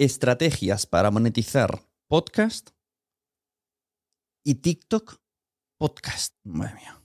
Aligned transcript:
Estrategias 0.00 0.86
para 0.86 1.10
monetizar 1.10 1.82
podcast 2.06 2.70
y 4.44 4.54
TikTok 4.54 5.16
podcast. 5.76 6.36
Madre 6.44 6.74
mía. 6.76 7.00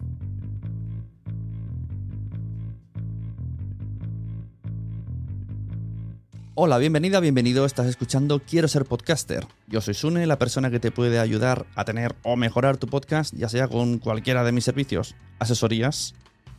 Hola, 6.53 6.78
bienvenida, 6.78 7.19
bienvenido. 7.19 7.66
Estás 7.66 7.88
escuchando 7.88 8.44
Quiero 8.45 8.68
ser 8.68 8.85
podcaster. 8.85 9.47
Yo 9.66 9.81
soy 9.81 9.95
Sune, 9.95 10.28
la 10.28 10.38
persona 10.38 10.69
que 10.69 10.79
te 10.79 10.91
puede 10.91 11.18
ayudar 11.18 11.66
a 11.73 11.85
tener 11.85 12.16
o 12.22 12.35
mejorar 12.35 12.78
tu 12.78 12.85
podcast, 12.85 13.34
ya 13.34 13.50
sea 13.50 13.68
con 13.68 13.97
cualquiera 13.97 14.44
de 14.44 14.51
mis 14.51 14.66
servicios, 14.66 15.16
asesorías, 15.39 16.13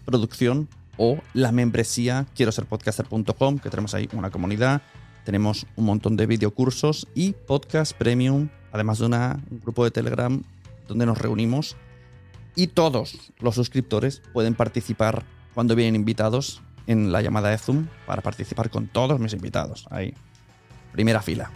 producción 0.04 0.69
o 0.97 1.20
la 1.32 1.53
membresía 1.53 2.26
quiero 2.34 2.50
ser 2.50 2.66
podcaster.com, 2.66 3.60
que 3.60 3.70
tenemos 3.70 3.94
ahí 3.94 4.09
una 4.12 4.30
comunidad, 4.32 4.82
tenemos 5.24 5.66
un 5.76 5.86
montón 5.86 6.16
de 6.16 6.26
videocursos 6.26 7.08
y 7.14 7.32
podcast 7.32 7.96
premium, 7.96 8.48
además 8.72 8.98
de 8.98 9.06
una, 9.06 9.40
un 9.50 9.60
grupo 9.60 9.84
de 9.84 9.90
Telegram 9.90 10.42
donde 10.86 11.06
nos 11.06 11.18
reunimos 11.18 11.76
y 12.54 12.68
todos 12.68 13.32
los 13.40 13.54
suscriptores 13.54 14.22
pueden 14.32 14.54
participar 14.54 15.24
cuando 15.54 15.74
vienen 15.74 15.96
invitados 15.96 16.62
en 16.86 17.10
la 17.10 17.22
llamada 17.22 17.50
de 17.50 17.58
Zoom 17.58 17.88
para 18.06 18.22
participar 18.22 18.70
con 18.70 18.86
todos 18.86 19.18
mis 19.18 19.32
invitados. 19.32 19.86
Ahí, 19.90 20.14
primera 20.92 21.22
fila. 21.22 21.50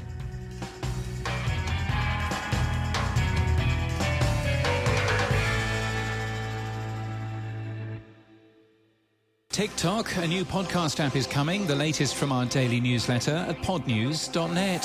TikTok, 9.59 10.19
a 10.23 10.27
new 10.29 10.45
podcast 10.45 11.01
app 11.01 11.17
is 11.17 11.27
coming, 11.27 11.67
the 11.67 11.75
latest 11.75 12.15
from 12.15 12.31
our 12.31 12.47
daily 12.47 12.81
newsletter 12.81 13.35
at 13.35 13.61
podnews.net. 13.63 14.83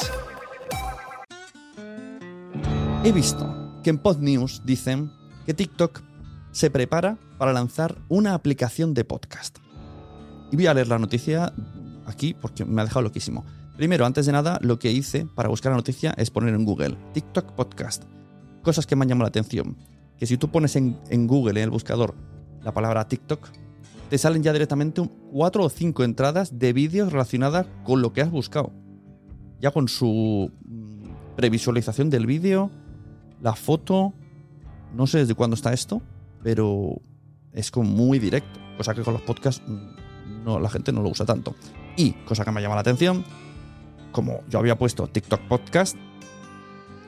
He 3.03 3.11
visto 3.11 3.45
que 3.83 3.91
en 3.91 3.99
PodNews 3.99 4.63
dicen 4.65 5.11
que 5.45 5.53
TikTok 5.53 6.01
se 6.51 6.71
prepara 6.71 7.19
para 7.37 7.53
lanzar 7.53 7.99
una 8.09 8.33
aplicación 8.33 8.95
de 8.95 9.05
podcast. 9.05 9.59
Y 10.51 10.55
voy 10.55 10.65
a 10.65 10.73
leer 10.73 10.87
la 10.87 10.97
noticia 10.97 11.53
aquí 12.07 12.33
porque 12.33 12.65
me 12.65 12.81
ha 12.81 12.85
dejado 12.85 13.03
loquísimo. 13.03 13.45
Primero, 13.77 14.07
antes 14.07 14.25
de 14.25 14.31
nada, 14.31 14.57
lo 14.63 14.79
que 14.79 14.91
hice 14.91 15.27
para 15.35 15.49
buscar 15.49 15.71
la 15.71 15.77
noticia 15.77 16.15
es 16.17 16.31
poner 16.31 16.55
en 16.55 16.65
Google 16.65 16.97
TikTok 17.13 17.51
Podcast. 17.51 18.05
Cosas 18.63 18.87
que 18.87 18.95
me 18.95 19.03
han 19.03 19.09
llamado 19.09 19.25
la 19.25 19.29
atención. 19.29 19.77
Que 20.17 20.25
si 20.25 20.37
tú 20.37 20.49
pones 20.49 20.75
en, 20.75 20.99
en 21.11 21.27
Google, 21.27 21.59
en 21.59 21.65
el 21.65 21.69
buscador, 21.69 22.15
la 22.63 22.73
palabra 22.73 23.07
TikTok, 23.07 23.49
te 24.13 24.19
salen 24.19 24.43
ya 24.43 24.53
directamente 24.53 25.01
cuatro 25.31 25.63
o 25.63 25.69
cinco 25.69 26.03
entradas 26.03 26.59
de 26.59 26.71
vídeos 26.71 27.11
relacionadas 27.11 27.65
con 27.83 28.03
lo 28.03 28.13
que 28.13 28.21
has 28.21 28.29
buscado. 28.29 28.71
Ya 29.59 29.71
con 29.71 29.87
su 29.87 30.51
mm, 30.67 31.35
previsualización 31.35 32.11
del 32.11 32.27
vídeo, 32.27 32.69
la 33.41 33.55
foto. 33.55 34.13
No 34.93 35.07
sé 35.07 35.17
desde 35.17 35.33
cuándo 35.33 35.55
está 35.55 35.73
esto, 35.73 36.03
pero 36.43 37.01
es 37.53 37.71
como 37.71 37.89
muy 37.89 38.19
directo. 38.19 38.59
Cosa 38.77 38.93
que 38.93 39.01
con 39.01 39.13
los 39.13 39.23
podcasts 39.23 39.63
mm, 39.65 40.43
no, 40.45 40.59
la 40.59 40.69
gente 40.69 40.91
no 40.91 41.01
lo 41.01 41.09
usa 41.09 41.25
tanto. 41.25 41.55
Y, 41.97 42.11
cosa 42.11 42.45
que 42.45 42.51
me 42.51 42.61
llama 42.61 42.75
la 42.75 42.81
atención, 42.81 43.25
como 44.11 44.41
yo 44.47 44.59
había 44.59 44.77
puesto 44.77 45.07
TikTok 45.07 45.41
Podcast, 45.47 45.97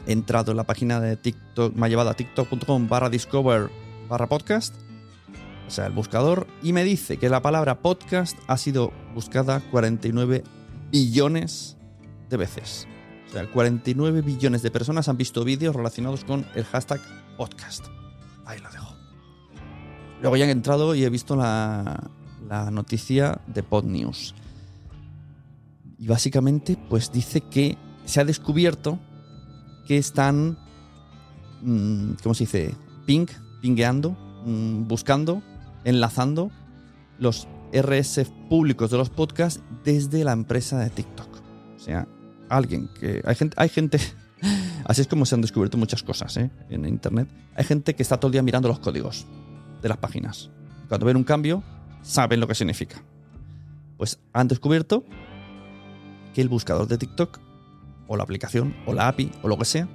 he 0.08 0.12
entrado 0.12 0.50
en 0.50 0.58
la 0.58 0.64
página 0.64 1.00
de 1.00 1.18
TikTok, 1.18 1.76
me 1.76 1.86
ha 1.86 1.90
llevado 1.90 2.10
a 2.10 2.16
tiktok.com 2.16 2.88
barra 2.88 3.12
discover 3.12 3.70
barra 4.10 4.28
podcast, 4.28 4.74
o 5.68 5.72
sea, 5.72 5.88
el 5.88 5.94
buscador, 5.94 6.48
y 6.62 6.74
me 6.74 6.84
dice 6.84 7.18
que 7.18 7.30
la 7.30 7.42
palabra 7.42 7.80
podcast 7.80 8.38
ha 8.48 8.58
sido 8.58 8.92
buscada 9.14 9.62
49 9.72 10.44
billones 10.92 11.78
de 12.30 12.38
veces. 12.38 12.88
O 13.30 13.32
sea, 13.32 13.50
49 13.50 14.22
billones 14.22 14.62
de 14.62 14.72
personas 14.72 15.10
han 15.10 15.18
visto 15.18 15.44
vídeos 15.44 15.76
relacionados 15.76 16.24
con 16.24 16.46
el 16.56 16.64
hashtag 16.66 17.02
podcast. 17.38 17.86
Ahí 18.46 18.60
lo 18.60 18.70
dejo. 18.70 18.96
Luego 20.22 20.38
ya 20.38 20.46
he 20.46 20.52
entrado 20.52 20.96
y 20.96 21.04
he 21.04 21.10
visto 21.10 21.36
la, 21.36 22.10
la 22.48 22.72
noticia 22.72 23.42
de 23.48 23.64
PodNews. 23.64 24.36
Y 25.98 26.08
básicamente, 26.08 26.78
pues 26.90 27.12
dice 27.12 27.42
que 27.42 27.78
se 28.06 28.22
ha 28.22 28.26
descubierto 28.26 29.00
que 29.88 29.98
están, 29.98 30.58
mm, 31.62 32.14
¿cómo 32.22 32.36
se 32.36 32.44
dice? 32.44 32.76
Ping, 33.06 33.28
pingueando, 33.62 34.12
mm, 34.46 34.88
buscando, 34.88 35.42
enlazando 35.86 36.52
los 37.18 37.48
RS 37.72 38.26
públicos 38.50 38.92
de 38.92 38.98
los 38.98 39.10
podcasts 39.10 39.62
desde 39.84 40.24
la 40.24 40.34
empresa 40.34 40.78
de 40.80 40.90
TikTok. 40.90 41.30
O 41.76 41.80
sea, 41.80 42.08
alguien 42.50 42.90
que... 43.00 43.22
Hay 43.26 43.36
gente... 43.36 43.56
Hay 43.58 43.70
gente 43.70 44.00
así 44.86 45.02
es 45.02 45.08
como 45.08 45.26
se 45.26 45.36
han 45.36 45.42
descubierto 45.42 45.78
muchas 45.78 46.04
cosas 46.04 46.36
¿eh? 46.38 46.52
en 46.70 46.86
Internet. 46.86 47.30
Hay 47.56 47.64
gente 47.64 47.96
que 47.96 48.04
está 48.04 48.18
todo 48.18 48.28
el 48.28 48.34
día 48.34 48.42
mirando 48.42 48.68
los 48.68 48.80
códigos 48.80 49.26
de 49.82 49.90
las 49.90 49.98
páginas. 49.98 50.50
Cuando 50.90 51.06
ven 51.06 51.18
un 51.18 51.24
cambio, 51.24 51.64
saben 52.02 52.40
lo 52.40 52.48
que 52.48 52.56
significa. 52.56 53.02
Pues 53.98 54.20
han 54.34 54.48
descubierto 54.48 55.06
que 56.34 56.42
el 56.42 56.50
buscador 56.50 56.88
de 56.88 56.98
TikTok, 56.98 57.40
o 58.08 58.18
la 58.18 58.24
aplicación, 58.24 58.76
o 58.86 58.94
la 58.94 59.08
API, 59.08 59.32
o 59.42 59.48
lo 59.48 59.58
que 59.58 59.66
sea, 59.66 59.88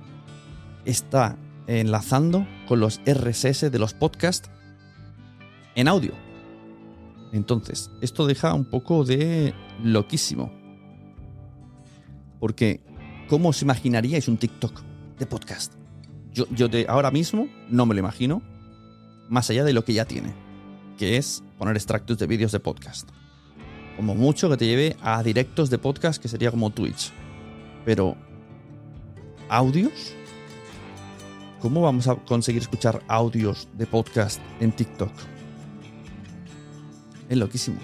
está 0.85 1.37
enlazando 1.67 2.47
con 2.67 2.81
los 2.81 3.01
RSS 3.07 3.71
de 3.71 3.79
los 3.79 3.95
podcasts 3.95 4.51
en 5.81 5.89
audio. 5.89 6.13
Entonces, 7.33 7.91
esto 8.01 8.27
deja 8.27 8.55
un 8.55 8.65
poco 8.65 9.05
de 9.05 9.55
loquísimo. 9.83 10.53
Porque, 12.39 12.81
¿cómo 13.29 13.51
os 13.51 13.63
imaginaríais 13.63 14.29
un 14.29 14.37
TikTok 14.37 14.83
de 15.19 15.27
podcast? 15.27 15.75
Yo, 16.33 16.47
yo 16.51 16.69
de 16.69 16.87
ahora 16.89 17.11
mismo 17.11 17.49
no 17.69 17.87
me 17.87 17.95
lo 17.95 18.01
imagino, 18.01 18.43
más 19.29 19.51
allá 19.51 19.65
de 19.65 19.73
lo 19.73 19.85
que 19.85 19.95
ya 19.95 20.05
tiene, 20.05 20.33
que 20.99 21.17
es 21.17 21.43
poner 21.59 21.77
extractos 21.77 22.19
de 22.19 22.27
vídeos 22.27 22.53
de 22.53 22.61
podcast. 22.61 23.09
Como 23.97 24.15
mucho 24.15 24.49
que 24.49 24.57
te 24.57 24.67
lleve 24.67 24.97
a 25.03 25.23
directos 25.23 25.71
de 25.71 25.79
podcast, 25.79 26.21
que 26.21 26.29
sería 26.29 26.51
como 26.51 26.71
Twitch. 26.71 27.13
Pero, 27.85 28.17
¿audios? 29.49 30.15
¿Cómo 31.61 31.83
vamos 31.83 32.09
a 32.09 32.17
conseguir 32.17 32.63
escuchar 32.63 33.03
audios 33.07 33.69
de 33.75 33.87
podcast 33.87 34.41
en 34.61 34.73
TikTok? 34.73 35.13
Es 37.31 37.39
loquísimo. 37.39 37.79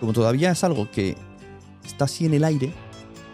Como 0.00 0.12
todavía 0.12 0.50
es 0.50 0.64
algo 0.64 0.90
que 0.90 1.16
está 1.84 2.06
así 2.06 2.26
en 2.26 2.34
el 2.34 2.42
aire, 2.42 2.72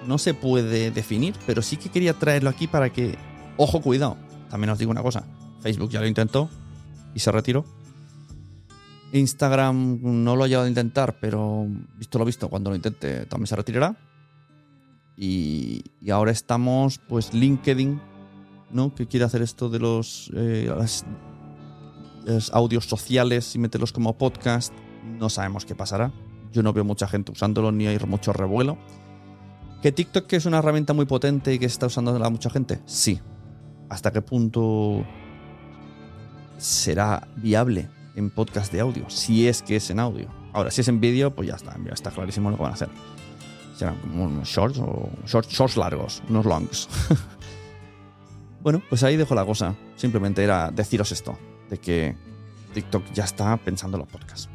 no 0.06 0.18
se 0.18 0.34
puede 0.34 0.90
definir, 0.90 1.34
pero 1.46 1.62
sí 1.62 1.78
que 1.78 1.88
quería 1.88 2.12
traerlo 2.12 2.50
aquí 2.50 2.66
para 2.66 2.90
que, 2.92 3.16
ojo, 3.56 3.80
cuidado. 3.80 4.18
También 4.50 4.68
os 4.68 4.78
digo 4.78 4.90
una 4.90 5.02
cosa, 5.02 5.24
Facebook 5.62 5.88
ya 5.88 6.00
lo 6.00 6.06
intentó 6.06 6.50
y 7.14 7.20
se 7.20 7.32
retiró. 7.32 7.64
Instagram 9.12 10.00
no 10.02 10.36
lo 10.36 10.44
ha 10.44 10.48
llegado 10.48 10.66
a 10.66 10.68
intentar, 10.68 11.18
pero 11.18 11.66
visto 11.96 12.18
lo 12.18 12.26
visto, 12.26 12.50
cuando 12.50 12.68
lo 12.68 12.76
intente 12.76 13.24
también 13.24 13.46
se 13.46 13.56
retirará. 13.56 13.96
Y, 15.16 15.82
y 16.02 16.10
ahora 16.10 16.30
estamos, 16.30 16.98
pues, 17.08 17.32
LinkedIn 17.32 18.00
¿no? 18.72 18.94
Que 18.94 19.06
quiere 19.06 19.24
hacer 19.24 19.42
esto 19.42 19.68
de 19.68 19.78
los, 19.78 20.30
eh, 20.34 20.70
los 22.24 22.50
audios 22.52 22.86
sociales 22.86 23.54
y 23.54 23.58
meterlos 23.58 23.92
como 23.92 24.16
podcast. 24.16 24.72
No 25.04 25.28
sabemos 25.30 25.64
qué 25.64 25.74
pasará. 25.74 26.12
Yo 26.52 26.62
no 26.62 26.72
veo 26.72 26.84
mucha 26.84 27.06
gente 27.06 27.32
usándolo 27.32 27.72
ni 27.72 27.86
hay 27.86 27.98
mucho 28.06 28.32
revuelo. 28.32 28.78
¿Que 29.82 29.92
TikTok 29.92 30.32
es 30.32 30.46
una 30.46 30.58
herramienta 30.58 30.92
muy 30.92 31.06
potente 31.06 31.54
y 31.54 31.58
que 31.58 31.66
está 31.66 31.86
usando 31.86 32.18
la 32.18 32.28
mucha 32.30 32.50
gente? 32.50 32.80
Sí. 32.86 33.20
¿Hasta 33.88 34.12
qué 34.12 34.20
punto 34.20 35.04
será 36.58 37.26
viable 37.36 37.88
en 38.14 38.30
podcast 38.30 38.72
de 38.72 38.80
audio? 38.80 39.08
Si 39.08 39.48
es 39.48 39.62
que 39.62 39.76
es 39.76 39.90
en 39.90 40.00
audio. 40.00 40.28
Ahora, 40.52 40.70
si 40.70 40.82
es 40.82 40.88
en 40.88 41.00
vídeo, 41.00 41.34
pues 41.34 41.48
ya 41.48 41.54
está, 41.54 41.76
ya 41.84 41.92
está 41.92 42.10
clarísimo 42.10 42.50
lo 42.50 42.56
que 42.56 42.62
van 42.62 42.72
a 42.72 42.74
hacer. 42.74 42.88
Serán 43.76 43.96
como 43.96 44.24
unos 44.24 44.48
shorts 44.48 44.78
o 44.78 45.08
shorts, 45.26 45.48
shorts 45.50 45.76
largos, 45.76 46.22
unos 46.28 46.44
longs. 46.44 46.88
Bueno, 48.62 48.82
pues 48.88 49.02
ahí 49.02 49.16
dejo 49.16 49.34
la 49.34 49.44
cosa. 49.44 49.74
Simplemente 49.96 50.44
era 50.44 50.70
deciros 50.70 51.12
esto, 51.12 51.38
de 51.70 51.78
que 51.78 52.16
TikTok 52.74 53.10
ya 53.12 53.24
está 53.24 53.56
pensando 53.56 53.96
en 53.96 54.02
los 54.02 54.08
podcasts. 54.08 54.50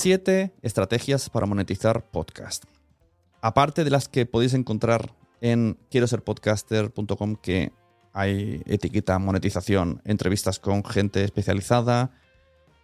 Siete 0.00 0.54
estrategias 0.62 1.28
para 1.28 1.44
monetizar 1.44 2.10
podcast. 2.10 2.64
Aparte 3.42 3.84
de 3.84 3.90
las 3.90 4.08
que 4.08 4.24
podéis 4.24 4.54
encontrar 4.54 5.14
en 5.42 5.76
quiero 5.90 6.06
ser 6.06 6.24
podcaster.com 6.24 7.36
que 7.36 7.70
hay 8.14 8.62
etiqueta 8.64 9.18
monetización, 9.18 10.00
entrevistas 10.06 10.58
con 10.58 10.86
gente 10.86 11.22
especializada, 11.22 12.12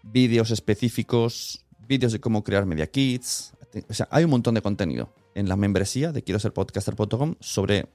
vídeos 0.02 0.50
específicos, 0.50 1.64
vídeos 1.88 2.12
de 2.12 2.20
cómo 2.20 2.44
crear 2.44 2.66
media 2.66 2.86
kits. 2.86 3.54
O 3.88 3.94
sea, 3.94 4.08
hay 4.10 4.24
un 4.24 4.30
montón 4.30 4.52
de 4.52 4.60
contenido 4.60 5.14
en 5.34 5.48
la 5.48 5.56
membresía 5.56 6.12
de 6.12 6.22
quiero 6.22 6.38
ser 6.38 6.52
podcaster.com 6.52 7.36
sobre 7.40 7.88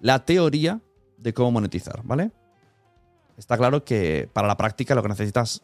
la 0.00 0.24
teoría 0.24 0.80
de 1.18 1.34
cómo 1.34 1.50
monetizar, 1.50 2.04
¿vale? 2.04 2.30
Está 3.36 3.58
claro 3.58 3.84
que 3.84 4.30
para 4.32 4.46
la 4.46 4.56
práctica 4.56 4.94
lo 4.94 5.02
que 5.02 5.08
necesitas 5.08 5.62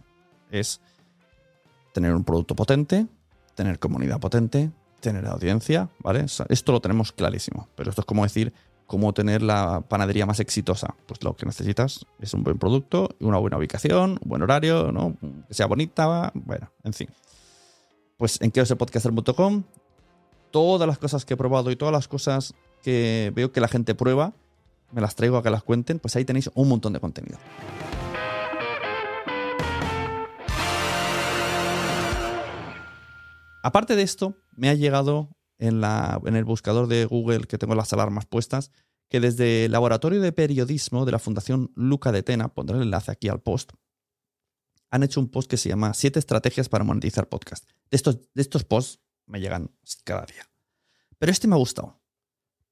es 0.50 0.80
tener 1.98 2.14
un 2.14 2.22
producto 2.22 2.54
potente, 2.54 3.08
tener 3.56 3.80
comunidad 3.80 4.20
potente, 4.20 4.70
tener 5.00 5.26
audiencia, 5.26 5.88
¿vale? 5.98 6.26
Esto 6.48 6.70
lo 6.70 6.80
tenemos 6.80 7.10
clarísimo, 7.10 7.68
pero 7.74 7.90
esto 7.90 8.02
es 8.02 8.06
como 8.06 8.22
decir 8.22 8.52
cómo 8.86 9.12
tener 9.12 9.42
la 9.42 9.80
panadería 9.80 10.24
más 10.24 10.38
exitosa. 10.38 10.94
Pues 11.06 11.24
lo 11.24 11.34
que 11.34 11.44
necesitas 11.44 12.06
es 12.20 12.34
un 12.34 12.44
buen 12.44 12.56
producto, 12.56 13.16
una 13.18 13.38
buena 13.38 13.58
ubicación, 13.58 14.12
un 14.22 14.28
buen 14.28 14.42
horario, 14.42 14.92
¿no? 14.92 15.16
Que 15.48 15.54
sea 15.54 15.66
bonita, 15.66 16.30
bueno, 16.34 16.70
en 16.84 16.92
fin. 16.92 17.08
Pues 18.16 18.40
en 18.40 18.52
quiero 18.52 18.66
ser 18.66 18.76
podcaster.com, 18.76 19.64
todas 20.52 20.86
las 20.86 20.98
cosas 20.98 21.24
que 21.24 21.34
he 21.34 21.36
probado 21.36 21.72
y 21.72 21.76
todas 21.76 21.92
las 21.92 22.06
cosas 22.06 22.54
que 22.80 23.32
veo 23.34 23.50
que 23.50 23.60
la 23.60 23.66
gente 23.66 23.96
prueba, 23.96 24.34
me 24.92 25.00
las 25.00 25.16
traigo 25.16 25.36
a 25.36 25.42
que 25.42 25.50
las 25.50 25.64
cuenten, 25.64 25.98
pues 25.98 26.14
ahí 26.14 26.24
tenéis 26.24 26.48
un 26.54 26.68
montón 26.68 26.92
de 26.92 27.00
contenido. 27.00 27.38
Aparte 33.62 33.96
de 33.96 34.02
esto, 34.02 34.36
me 34.56 34.68
ha 34.68 34.74
llegado 34.74 35.36
en, 35.58 35.82
el 35.82 36.44
buscador 36.44 36.86
de 36.86 37.04
Google 37.04 37.46
que 37.46 37.58
tengo 37.58 37.74
las 37.74 37.92
alarmas 37.92 38.26
puestas, 38.26 38.70
que 39.08 39.20
desde 39.20 39.64
el 39.64 39.72
Laboratorio 39.72 40.20
de 40.20 40.32
Periodismo 40.32 41.04
de 41.04 41.12
la 41.12 41.18
Fundación 41.18 41.72
Luca 41.74 42.12
de 42.12 42.22
Tena, 42.22 42.48
pondré 42.54 42.76
el 42.76 42.82
enlace 42.82 43.10
aquí 43.10 43.28
al 43.28 43.40
post, 43.40 43.72
han 44.90 45.02
hecho 45.02 45.20
un 45.20 45.28
post 45.28 45.50
que 45.50 45.56
se 45.56 45.68
llama 45.68 45.92
Siete 45.94 46.18
estrategias 46.18 46.68
para 46.68 46.84
monetizar 46.84 47.28
podcast. 47.28 47.68
De 47.90 47.96
estos, 47.96 48.20
de 48.34 48.42
estos 48.42 48.64
posts 48.64 49.00
me 49.26 49.40
llegan 49.40 49.70
cada 50.04 50.24
día. 50.24 50.48
Pero 51.18 51.32
este 51.32 51.48
me 51.48 51.54
ha 51.54 51.58
gustado, 51.58 52.00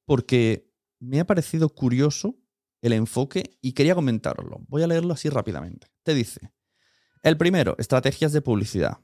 porque 0.05 0.71
me 0.99 1.19
ha 1.19 1.27
parecido 1.27 1.69
curioso 1.69 2.35
el 2.81 2.93
enfoque 2.93 3.57
y 3.61 3.73
quería 3.73 3.95
comentarlo. 3.95 4.61
Voy 4.67 4.83
a 4.83 4.87
leerlo 4.87 5.13
así 5.13 5.29
rápidamente. 5.29 5.87
Te 6.03 6.13
dice, 6.13 6.51
el 7.23 7.37
primero, 7.37 7.75
estrategias 7.77 8.31
de 8.31 8.41
publicidad. 8.41 8.99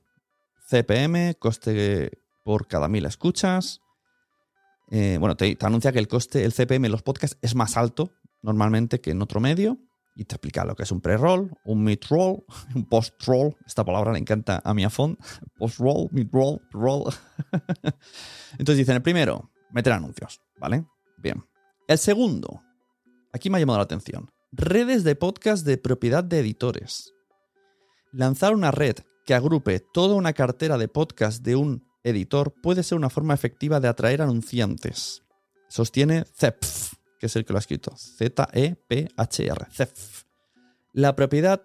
CPM, 0.68 1.36
coste 1.36 2.24
por 2.44 2.68
cada 2.68 2.88
mil 2.88 3.06
escuchas. 3.06 3.81
Eh, 4.89 5.18
bueno, 5.19 5.36
te, 5.36 5.57
anuncia 5.62 5.92
que 5.92 6.00
el 6.00 6.07
coste, 6.07 6.44
el 6.44 6.54
CPM 6.54 6.86
en 6.86 6.92
los 6.92 7.04
podcasts 7.04 7.38
es 7.42 7.56
más 7.56 7.77
alto 7.77 8.12
normalmente 8.42 9.01
que 9.01 9.12
en 9.12 9.21
otro 9.21 9.39
medio. 9.39 9.77
Y 10.15 10.25
te 10.25 10.36
explica 10.36 10.63
lo 10.63 10.75
que 10.75 10.83
es 10.83 10.92
un 10.92 11.01
pre-roll, 11.01 11.51
un 11.65 11.83
mid-roll, 11.83 12.44
un 12.75 12.88
post-roll. 12.88 13.56
Esta 13.65 13.83
palabra 13.83 14.13
le 14.13 14.19
encanta 14.19 14.62
a 14.63 14.74
mi 14.75 14.83
afón. 14.83 15.18
Post-roll, 15.57 16.10
mid-roll, 16.12 16.62
roll. 16.71 17.12
Entonces 18.59 18.77
dicen, 18.77 18.95
el 18.95 19.01
primero, 19.01 19.50
meter 19.71 19.94
anuncios, 19.94 20.42
¿vale? 20.59 20.85
Bien. 21.18 21.44
El 21.87 21.97
segundo, 21.97 22.61
aquí 23.33 23.49
me 23.49 23.57
ha 23.57 23.59
llamado 23.59 23.80
la 23.80 23.85
atención. 23.85 24.30
Redes 24.52 25.04
de 25.04 25.16
podcast 25.16 25.66
de 25.66 25.78
propiedad 25.78 26.23
de 26.23 26.40
editores. 26.40 27.11
Lanzar 28.11 28.54
una 28.54 28.69
red 28.69 28.97
que 29.25 29.33
agrupe 29.33 29.80
toda 29.80 30.15
una 30.15 30.33
cartera 30.33 30.77
de 30.77 30.87
podcast 30.87 31.44
de 31.44 31.56
un 31.56 31.85
editor 32.03 32.53
puede 32.61 32.83
ser 32.83 32.97
una 32.97 33.09
forma 33.09 33.33
efectiva 33.33 33.80
de 33.80 33.87
atraer 33.87 34.21
anunciantes. 34.21 35.23
Sostiene 35.69 36.25
Zepf, 36.25 36.94
que 37.19 37.27
es 37.27 37.35
el 37.35 37.45
que 37.45 37.53
lo 37.53 37.57
ha 37.57 37.61
escrito. 37.61 37.95
Z-E-P-H-R. 37.95 39.65
Zepf. 39.71 40.23
La 40.92 41.15
propiedad 41.15 41.63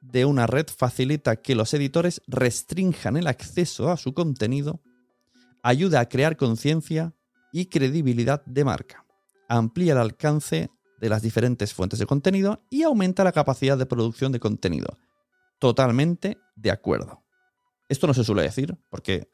de 0.00 0.24
una 0.24 0.46
red 0.46 0.66
facilita 0.66 1.36
que 1.36 1.54
los 1.54 1.74
editores 1.74 2.22
restrinjan 2.26 3.16
el 3.16 3.26
acceso 3.26 3.90
a 3.90 3.96
su 3.96 4.14
contenido, 4.14 4.80
ayuda 5.62 6.00
a 6.00 6.08
crear 6.08 6.36
conciencia 6.36 7.14
y 7.52 7.66
credibilidad 7.66 8.44
de 8.46 8.64
marca, 8.64 9.04
amplía 9.48 9.92
el 9.92 9.98
alcance 9.98 10.70
de 11.00 11.08
las 11.08 11.22
diferentes 11.22 11.74
fuentes 11.74 11.98
de 11.98 12.06
contenido 12.06 12.64
y 12.70 12.82
aumenta 12.82 13.24
la 13.24 13.32
capacidad 13.32 13.78
de 13.78 13.86
producción 13.86 14.32
de 14.32 14.40
contenido. 14.40 14.98
Totalmente 15.58 16.38
de 16.54 16.70
acuerdo. 16.70 17.22
Esto 17.88 18.06
no 18.06 18.14
se 18.14 18.24
suele 18.24 18.42
decir 18.42 18.76
porque 18.90 19.28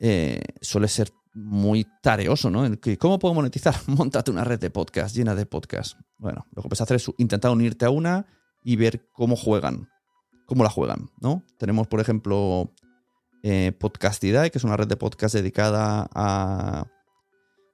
eh, 0.00 0.40
suele 0.60 0.88
ser 0.88 1.10
muy 1.34 1.86
tareoso, 2.02 2.50
¿no? 2.50 2.64
¿Cómo 2.98 3.18
puedo 3.18 3.34
monetizar? 3.34 3.74
Móntate 3.86 4.30
una 4.30 4.44
red 4.44 4.60
de 4.60 4.70
podcast 4.70 5.14
llena 5.16 5.34
de 5.34 5.46
podcast. 5.46 5.98
Bueno, 6.18 6.46
lo 6.52 6.62
que 6.62 6.68
puedes 6.68 6.80
hacer 6.80 6.96
es 6.96 7.10
intentar 7.18 7.50
unirte 7.50 7.84
a 7.84 7.90
una 7.90 8.26
y 8.62 8.76
ver 8.76 9.08
cómo 9.12 9.36
juegan, 9.36 9.88
cómo 10.46 10.62
la 10.62 10.70
juegan, 10.70 11.10
¿no? 11.20 11.42
Tenemos, 11.58 11.88
por 11.88 12.00
ejemplo, 12.00 12.72
eh, 13.42 13.72
Podcastidae, 13.72 14.50
que 14.50 14.58
es 14.58 14.64
una 14.64 14.76
red 14.76 14.86
de 14.86 14.96
podcast 14.96 15.34
dedicada 15.34 16.08
a, 16.14 16.86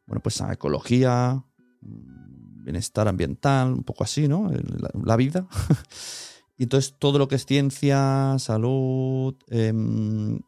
bueno, 0.06 0.22
pues 0.22 0.40
a 0.40 0.52
ecología, 0.52 1.44
bienestar 1.80 3.08
ambiental, 3.08 3.72
un 3.72 3.84
poco 3.84 4.04
así, 4.04 4.28
¿no? 4.28 4.50
La 5.04 5.16
vida. 5.16 5.46
Y 6.58 6.64
entonces 6.64 6.96
todo 6.98 7.18
lo 7.18 7.28
que 7.28 7.36
es 7.36 7.46
ciencia, 7.46 8.34
salud, 8.38 9.36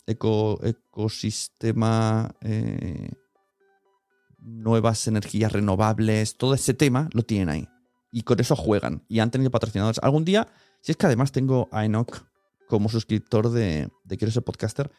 eco, 0.07 0.59
ecosistema, 0.65 2.35
eh, 2.41 3.13
nuevas 4.39 5.07
energías 5.07 5.53
renovables, 5.53 6.37
todo 6.37 6.55
ese 6.55 6.75
tema 6.75 7.09
lo 7.13 7.23
tienen 7.23 7.49
ahí. 7.49 7.69
Y 8.11 8.23
con 8.23 8.41
eso 8.41 8.57
juegan. 8.57 9.05
Y 9.07 9.21
han 9.21 9.31
tenido 9.31 9.53
patrocinadores. 9.53 10.01
Algún 10.03 10.25
día, 10.25 10.49
si 10.81 10.91
es 10.91 10.97
que 10.97 11.07
además 11.07 11.31
tengo 11.31 11.69
a 11.71 11.85
Enoch 11.85 12.27
como 12.69 12.89
suscriptor 12.89 13.51
de, 13.51 13.89
de 14.03 14.17
Quiero 14.17 14.33
ser 14.33 14.43
podcaster, 14.43 14.91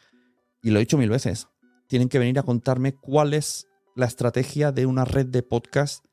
y 0.62 0.70
lo 0.70 0.78
he 0.78 0.80
dicho 0.80 0.96
mil 0.96 1.10
veces, 1.10 1.48
tienen 1.88 2.08
que 2.08 2.18
venir 2.18 2.38
a 2.38 2.42
contarme 2.42 2.94
cuál 2.94 3.34
es 3.34 3.66
la 3.94 4.06
estrategia 4.06 4.72
de 4.72 4.86
una 4.86 5.04
red 5.04 5.26
de 5.26 5.42
podcast 5.42 6.06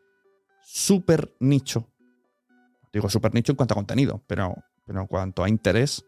súper 0.62 1.34
nicho. 1.40 1.88
Digo 2.92 3.10
súper 3.10 3.34
nicho 3.34 3.54
en 3.54 3.56
cuanto 3.56 3.76
a 3.76 3.76
contenido, 3.76 4.24
pero, 4.28 4.56
pero 4.90 5.02
en 5.02 5.08
cuanto 5.08 5.44
a 5.44 5.50
interés, 5.50 6.04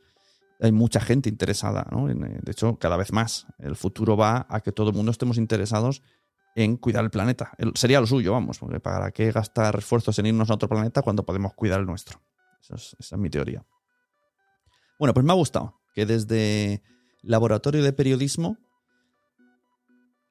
hay 0.60 0.72
mucha 0.72 1.00
gente 1.00 1.30
interesada, 1.30 1.86
¿no? 1.92 2.10
Eh, 2.10 2.16
de 2.16 2.52
hecho, 2.52 2.80
cada 2.80 2.98
vez 2.98 3.14
más. 3.14 3.46
El 3.60 3.76
futuro 3.76 4.18
va 4.18 4.48
a 4.50 4.62
que 4.62 4.72
todo 4.72 4.90
el 4.90 4.96
mundo 4.96 5.12
estemos 5.12 5.38
interesados 5.38 6.02
en 6.56 6.78
cuidar 6.78 7.04
el 7.04 7.12
planeta. 7.12 7.52
sería 7.76 8.02
lo 8.02 8.08
suyo, 8.08 8.32
vamos, 8.32 8.58
porque 8.58 8.80
para 8.80 9.12
qué 9.12 9.32
gastar 9.32 9.76
esfuerzos 9.78 10.18
en 10.18 10.26
irnos 10.26 10.50
a 10.50 10.56
otro 10.56 10.68
planeta 10.68 11.04
cuando 11.04 11.24
podemos 11.24 11.54
cuidar 11.54 11.80
el 11.80 11.86
nuestro. 11.86 12.24
esa 12.60 12.76
es 12.98 13.18
mi 13.20 13.30
teoría. 13.30 13.64
Bueno, 14.98 15.14
pues 15.14 15.24
me 15.24 15.32
ha 15.32 15.36
gustado 15.36 15.80
que 15.94 16.08
desde 16.08 16.82
Laboratorio 17.22 17.84
de 17.84 17.94
Periodismo 17.94 18.58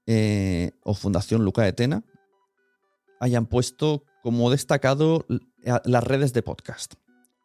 eh, 0.07 0.73
o 0.83 0.95
Fundación 0.95 1.45
Luca 1.45 1.63
de 1.63 1.73
Tena 1.73 2.03
hayan 3.21 3.47
puesto 3.47 4.03
como 4.25 4.51
destacado 4.51 5.25
las 5.85 6.03
redes 6.03 6.33
de 6.33 6.43
podcast. 6.43 6.95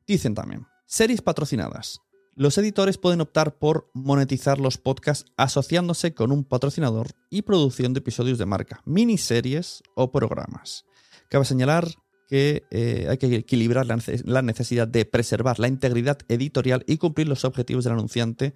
Dicen 0.08 0.34
también, 0.34 0.66
series 0.86 1.22
patrocinadas. 1.22 2.01
Los 2.36 2.58
editores 2.58 2.98
pueden 2.98 3.22
optar 3.22 3.58
por 3.58 3.89
monetizar 3.94 4.60
los 4.60 4.77
podcasts 4.77 5.32
asociándose 5.38 6.13
con 6.13 6.32
un 6.32 6.44
patrocinador 6.44 7.12
y 7.30 7.44
produciendo 7.44 8.00
episodios 8.00 8.38
de 8.38 8.46
marca, 8.46 8.82
miniseries 8.86 9.82
o 9.96 10.12
programas. 10.12 10.86
Cabe 11.30 11.46
señalar 11.46 11.88
que 12.27 12.63
eh, 12.72 13.08
hay 13.10 13.18
que 13.18 13.34
equilibrar 13.34 13.86
la 13.86 14.42
necesidad 14.42 14.88
de 14.88 15.06
preservar 15.06 15.60
la 15.60 15.68
integridad 15.68 16.18
editorial 16.27 16.84
y 16.88 16.98
cumplir 16.98 17.30
los 17.30 17.46
objetivos 17.46 17.86
del 17.86 17.94
anunciante. 17.94 18.54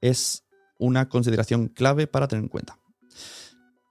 Es 0.00 0.44
una 0.78 1.08
consideración 1.08 1.68
clave 1.68 2.06
para 2.06 2.28
tener 2.28 2.42
en 2.42 2.48
cuenta. 2.48 2.78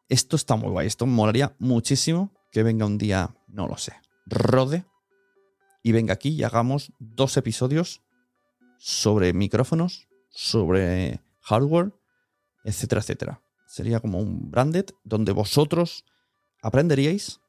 Esto 0.10 0.36
está 0.36 0.56
muy 0.56 0.70
guay, 0.70 0.86
esto 0.86 1.08
molaría 1.08 1.56
muchísimo 1.58 2.34
que 2.52 2.62
venga 2.62 2.86
un 2.86 3.00
día, 3.00 3.34
no 3.48 3.68
lo 3.68 3.78
sé, 3.78 3.94
rode 4.28 4.86
y 5.84 5.92
venga 5.92 6.14
aquí 6.14 6.30
y 6.30 6.44
hagamos 6.44 6.92
dos 6.98 7.36
episodios 7.38 8.02
sobre 8.80 9.34
micrófonos, 9.34 10.08
sobre 10.30 11.22
hardware, 11.42 11.94
etcétera, 12.64 13.02
etcétera. 13.02 13.42
Sería 13.68 14.00
como 14.00 14.20
un 14.20 14.50
branded 14.50 14.86
donde 15.04 15.34
vosotros 15.34 16.06
aprenderíais 16.62 17.42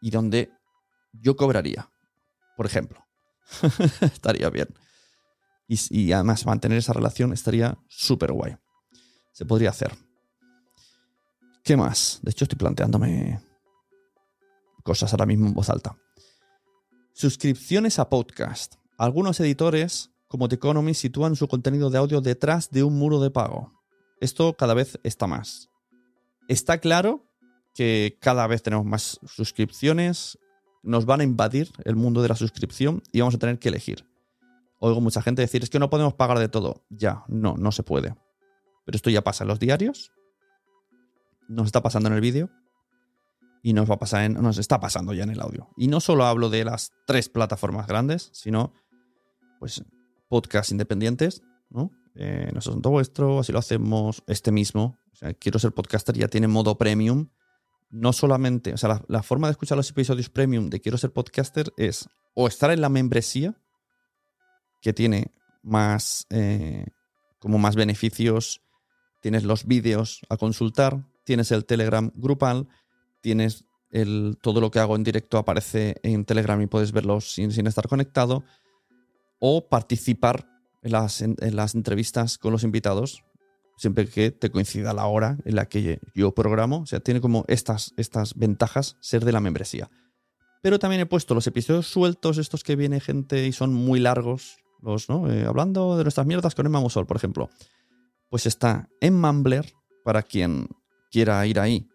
y 0.00 0.10
donde 0.10 0.50
yo 1.12 1.36
cobraría, 1.36 1.90
por 2.56 2.66
ejemplo. 2.66 3.04
estaría 4.00 4.48
bien. 4.50 4.68
Y, 5.68 6.12
además 6.12 6.46
mantener 6.46 6.78
esa 6.78 6.92
relación 6.92 7.32
estaría 7.32 7.76
súper 7.88 8.32
guay. 8.32 8.56
Se 9.32 9.44
podría 9.44 9.70
hacer. 9.70 9.92
¿Qué 11.64 11.76
más? 11.76 12.20
De 12.22 12.30
hecho, 12.30 12.44
estoy 12.44 12.58
planteándome 12.58 13.40
cosas 14.84 15.12
ahora 15.12 15.26
mismo 15.26 15.48
en 15.48 15.54
voz 15.54 15.68
alta. 15.68 15.96
Suscripciones 17.18 17.98
a 17.98 18.10
podcast. 18.10 18.74
Algunos 18.98 19.40
editores, 19.40 20.10
como 20.28 20.48
The 20.48 20.56
Economy, 20.56 20.92
sitúan 20.92 21.34
su 21.34 21.48
contenido 21.48 21.88
de 21.88 21.96
audio 21.96 22.20
detrás 22.20 22.70
de 22.70 22.82
un 22.82 22.98
muro 22.98 23.20
de 23.20 23.30
pago. 23.30 23.72
Esto 24.20 24.52
cada 24.52 24.74
vez 24.74 25.00
está 25.02 25.26
más. 25.26 25.70
Está 26.46 26.76
claro 26.76 27.24
que 27.74 28.18
cada 28.20 28.46
vez 28.46 28.62
tenemos 28.62 28.84
más 28.84 29.18
suscripciones, 29.24 30.38
nos 30.82 31.06
van 31.06 31.22
a 31.22 31.24
invadir 31.24 31.72
el 31.86 31.96
mundo 31.96 32.20
de 32.20 32.28
la 32.28 32.36
suscripción 32.36 33.02
y 33.12 33.20
vamos 33.20 33.36
a 33.36 33.38
tener 33.38 33.58
que 33.58 33.70
elegir. 33.70 34.06
Oigo 34.78 35.00
mucha 35.00 35.22
gente 35.22 35.40
decir, 35.40 35.62
es 35.62 35.70
que 35.70 35.78
no 35.78 35.88
podemos 35.88 36.12
pagar 36.12 36.38
de 36.38 36.50
todo. 36.50 36.84
Ya, 36.90 37.24
no, 37.28 37.54
no 37.56 37.72
se 37.72 37.82
puede. 37.82 38.14
Pero 38.84 38.94
esto 38.94 39.08
ya 39.08 39.24
pasa 39.24 39.44
en 39.44 39.48
los 39.48 39.58
diarios, 39.58 40.12
nos 41.48 41.64
está 41.64 41.82
pasando 41.82 42.10
en 42.10 42.16
el 42.16 42.20
vídeo 42.20 42.50
y 43.66 43.72
nos 43.72 43.90
va 43.90 43.96
a 43.96 43.98
pasar 43.98 44.22
en, 44.22 44.34
nos 44.34 44.58
está 44.58 44.78
pasando 44.78 45.12
ya 45.12 45.24
en 45.24 45.30
el 45.30 45.40
audio. 45.40 45.68
Y 45.76 45.88
no 45.88 45.98
solo 45.98 46.24
hablo 46.24 46.50
de 46.50 46.64
las 46.64 46.92
tres 47.04 47.28
plataformas 47.28 47.88
grandes, 47.88 48.30
sino 48.32 48.72
pues 49.58 49.82
podcasts 50.28 50.70
independientes, 50.70 51.42
¿no? 51.68 51.90
Eh, 52.14 52.48
no 52.52 52.60
asunto 52.60 52.90
vuestro, 52.90 53.40
así 53.40 53.50
lo 53.50 53.58
hacemos 53.58 54.22
este 54.28 54.52
mismo. 54.52 54.96
Quiero 55.40 55.58
ser 55.58 55.72
podcaster 55.72 56.16
ya 56.16 56.28
tiene 56.28 56.46
modo 56.46 56.78
premium. 56.78 57.30
No 57.90 58.12
solamente, 58.12 58.72
o 58.72 58.76
sea, 58.76 59.02
la, 59.08 59.22
forma 59.24 59.48
de 59.48 59.52
escuchar 59.52 59.76
los 59.76 59.90
episodios 59.90 60.30
premium 60.30 60.70
de 60.70 60.80
quiero 60.80 60.96
ser 60.96 61.12
podcaster 61.12 61.72
es 61.76 62.08
o 62.36 62.46
estar 62.46 62.70
en 62.70 62.80
la 62.80 62.88
membresía, 62.88 63.60
que 64.80 64.92
tiene 64.92 65.32
más, 65.64 66.28
eh, 66.30 66.86
como 67.40 67.58
más 67.58 67.74
beneficios, 67.74 68.62
tienes 69.22 69.42
los 69.42 69.66
vídeos 69.66 70.20
a 70.28 70.36
consultar, 70.36 71.04
tienes 71.24 71.50
el 71.50 71.64
Telegram 71.64 72.12
grupal, 72.14 72.68
tienes 73.26 73.64
todo 74.40 74.60
lo 74.60 74.70
que 74.70 74.78
hago 74.78 74.94
en 74.94 75.02
directo 75.02 75.36
aparece 75.36 75.96
en 76.04 76.24
Telegram 76.24 76.62
y 76.62 76.68
puedes 76.68 76.92
verlo 76.92 77.20
sin, 77.20 77.50
estar 77.66 77.88
conectado, 77.88 78.44
o 79.40 79.68
participar 79.68 80.48
en 80.84 80.92
las, 80.92 81.22
en, 81.22 81.36
las, 81.50 81.74
entrevistas 81.74 82.38
con 82.38 82.52
los 82.52 82.62
invitados, 82.62 83.24
siempre 83.78 84.06
que 84.08 84.30
te 84.30 84.52
coincida 84.52 84.92
la 84.92 85.06
hora 85.06 85.38
en 85.44 85.56
la 85.56 85.66
que 85.66 85.98
yo 86.14 86.32
programo. 86.36 86.82
O 86.82 86.86
sea, 86.86 87.00
tiene 87.00 87.20
como 87.20 87.44
estas, 87.48 87.92
estas 87.96 88.34
ventajas 88.36 88.96
ser 89.00 89.24
de 89.24 89.32
la 89.32 89.40
membresía. 89.40 89.90
Pero 90.62 90.78
también 90.78 91.00
he 91.00 91.06
puesto 91.06 91.34
los 91.34 91.48
episodios 91.48 91.88
sueltos, 91.88 92.38
estos 92.38 92.62
que 92.62 92.76
viene 92.76 93.00
gente 93.00 93.44
y 93.44 93.50
son 93.50 93.74
muy 93.74 93.98
largos, 93.98 94.58
los, 94.82 95.08
¿no? 95.08 95.28
Eh, 95.32 95.46
hablando 95.46 95.96
de 95.96 96.04
nuestras 96.04 96.28
mierdas 96.28 96.54
con 96.54 96.66
Emma 96.66 96.78
Musol, 96.78 97.06
por 97.06 97.16
ejemplo. 97.16 97.50
Pues 98.30 98.46
está 98.46 98.88
en 99.00 99.20
Mumbler, 99.20 99.72
para 100.04 100.22
quien 100.22 100.68
quiera 101.10 101.44
ir 101.44 101.58
ahí, 101.58 101.88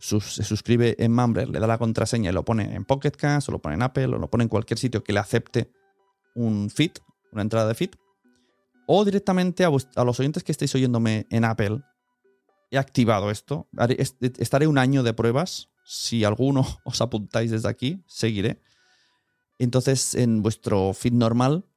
se 0.00 0.42
suscribe 0.44 0.96
en 0.98 1.12
Mumbler, 1.12 1.48
le 1.48 1.60
da 1.60 1.66
la 1.66 1.78
contraseña 1.78 2.30
y 2.30 2.32
lo 2.32 2.44
pone 2.44 2.74
en 2.74 2.84
Pocket 2.84 3.12
Cast, 3.12 3.48
o 3.48 3.52
lo 3.52 3.60
pone 3.60 3.74
en 3.74 3.82
Apple, 3.82 4.06
o 4.06 4.18
lo 4.18 4.30
pone 4.30 4.44
en 4.44 4.48
cualquier 4.48 4.78
sitio 4.78 5.04
que 5.04 5.12
le 5.12 5.20
acepte 5.20 5.70
un 6.34 6.70
feed, 6.70 6.92
una 7.32 7.42
entrada 7.42 7.68
de 7.68 7.74
feed, 7.74 7.90
o 8.86 9.04
directamente 9.04 9.64
a, 9.64 9.70
los 10.04 10.20
oyentes 10.20 10.42
que 10.42 10.52
estéis 10.52 10.74
oyéndome 10.74 11.26
en 11.30 11.44
Apple, 11.44 11.82
he 12.70 12.78
activado 12.78 13.30
esto. 13.30 13.68
estaré 14.38 14.66
un 14.66 14.78
año 14.78 15.02
de 15.02 15.14
pruebas. 15.14 15.68
Si 15.84 16.24
alguno 16.24 16.66
os 16.84 17.00
apuntáis 17.00 17.50
desde 17.50 17.68
aquí, 17.68 18.02
seguiré. 18.06 18.60
Entonces, 19.58 20.14
en 20.14 20.42
vuestro 20.42 20.92
feed 20.92 21.12
normal 21.12 21.69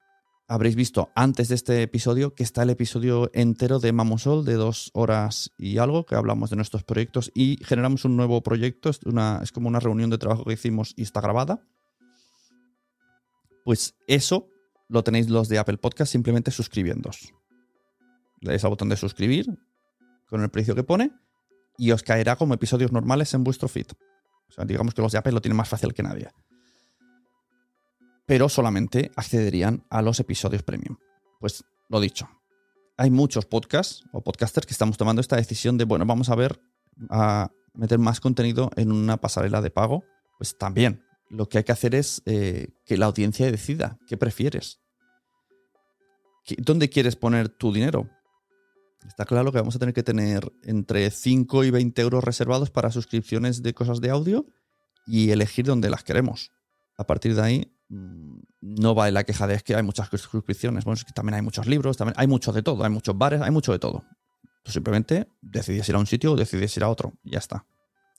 habréis 0.47 0.75
visto 0.75 1.11
antes 1.15 1.47
de 1.47 1.55
este 1.55 1.81
episodio 1.81 2.35
que 2.35 2.43
está 2.43 2.63
el 2.63 2.69
episodio 2.69 3.29
entero 3.33 3.79
de 3.79 3.91
Mamosol 3.93 4.45
de 4.45 4.53
dos 4.53 4.91
horas 4.93 5.51
y 5.57 5.77
algo, 5.77 6.05
que 6.05 6.15
hablamos 6.15 6.49
de 6.49 6.55
nuestros 6.55 6.83
proyectos 6.83 7.31
y 7.33 7.57
generamos 7.63 8.05
un 8.05 8.17
nuevo 8.17 8.41
proyecto. 8.43 8.89
Es, 8.89 8.99
una, 9.03 9.39
es 9.41 9.51
como 9.51 9.67
una 9.67 9.79
reunión 9.79 10.09
de 10.09 10.17
trabajo 10.17 10.43
que 10.43 10.53
hicimos 10.53 10.93
y 10.95 11.03
está 11.03 11.21
grabada. 11.21 11.65
Pues 13.63 13.95
eso 14.07 14.49
lo 14.89 15.03
tenéis 15.03 15.29
los 15.29 15.47
de 15.47 15.57
Apple 15.57 15.77
Podcast 15.77 16.11
simplemente 16.11 16.51
suscribiéndos. 16.51 17.33
Le 18.41 18.49
dais 18.49 18.63
al 18.63 18.71
botón 18.71 18.89
de 18.89 18.97
suscribir 18.97 19.47
con 20.27 20.41
el 20.41 20.49
precio 20.49 20.75
que 20.75 20.83
pone 20.83 21.11
y 21.77 21.91
os 21.91 22.03
caerá 22.03 22.35
como 22.35 22.53
episodios 22.53 22.91
normales 22.91 23.33
en 23.33 23.43
vuestro 23.43 23.69
feed. 23.69 23.87
O 24.49 24.51
sea, 24.51 24.65
digamos 24.65 24.93
que 24.93 25.01
los 25.01 25.13
de 25.13 25.17
Apple 25.17 25.31
lo 25.31 25.41
tienen 25.41 25.57
más 25.57 25.69
fácil 25.69 25.93
que 25.93 26.03
nadie 26.03 26.29
pero 28.25 28.49
solamente 28.49 29.11
accederían 29.15 29.85
a 29.89 30.01
los 30.01 30.19
episodios 30.19 30.63
premium. 30.63 30.97
Pues 31.39 31.63
lo 31.89 31.99
dicho, 31.99 32.29
hay 32.97 33.11
muchos 33.11 33.45
podcasts 33.45 34.03
o 34.11 34.21
podcasters 34.21 34.65
que 34.65 34.73
estamos 34.73 34.97
tomando 34.97 35.21
esta 35.21 35.35
decisión 35.35 35.77
de, 35.77 35.85
bueno, 35.85 36.05
vamos 36.05 36.29
a 36.29 36.35
ver, 36.35 36.61
a 37.09 37.51
meter 37.73 37.99
más 37.99 38.19
contenido 38.19 38.69
en 38.75 38.91
una 38.91 39.17
pasarela 39.17 39.61
de 39.61 39.71
pago. 39.71 40.03
Pues 40.37 40.57
también 40.57 41.03
lo 41.29 41.49
que 41.49 41.57
hay 41.57 41.63
que 41.63 41.71
hacer 41.71 41.95
es 41.95 42.21
eh, 42.25 42.69
que 42.85 42.97
la 42.97 43.07
audiencia 43.07 43.49
decida 43.51 43.99
qué 44.07 44.17
prefieres. 44.17 44.79
¿Dónde 46.57 46.89
quieres 46.89 47.15
poner 47.15 47.49
tu 47.49 47.71
dinero? 47.71 48.09
Está 49.07 49.25
claro 49.25 49.51
que 49.51 49.57
vamos 49.57 49.75
a 49.75 49.79
tener 49.79 49.93
que 49.93 50.03
tener 50.03 50.51
entre 50.63 51.09
5 51.09 51.63
y 51.63 51.71
20 51.71 52.01
euros 52.01 52.23
reservados 52.23 52.69
para 52.69 52.91
suscripciones 52.91 53.63
de 53.63 53.73
cosas 53.73 54.01
de 54.01 54.09
audio 54.09 54.45
y 55.05 55.31
elegir 55.31 55.65
dónde 55.65 55.89
las 55.89 56.03
queremos. 56.03 56.51
A 56.97 57.05
partir 57.05 57.35
de 57.35 57.41
ahí 57.41 57.72
no 58.61 58.95
va 58.95 59.07
en 59.07 59.13
la 59.13 59.23
queja 59.23 59.47
de 59.47 59.55
es 59.55 59.63
que 59.63 59.75
hay 59.75 59.83
muchas 59.83 60.09
suscripciones. 60.09 60.85
Bueno, 60.85 60.95
es 60.95 61.05
que 61.05 61.13
también 61.13 61.35
hay 61.35 61.41
muchos 61.41 61.67
libros, 61.67 61.97
hay 62.15 62.27
mucho 62.27 62.53
de 62.53 62.63
todo, 62.63 62.83
hay 62.83 62.89
muchos 62.89 63.17
bares, 63.17 63.41
hay 63.41 63.51
mucho 63.51 63.71
de 63.71 63.79
todo. 63.79 64.03
Tú 64.63 64.71
simplemente 64.71 65.27
decidís 65.41 65.87
ir 65.89 65.95
a 65.95 65.99
un 65.99 66.07
sitio 66.07 66.31
o 66.31 66.35
decidís 66.35 66.75
ir 66.77 66.83
a 66.83 66.89
otro. 66.89 67.13
Ya 67.23 67.39
está. 67.39 67.65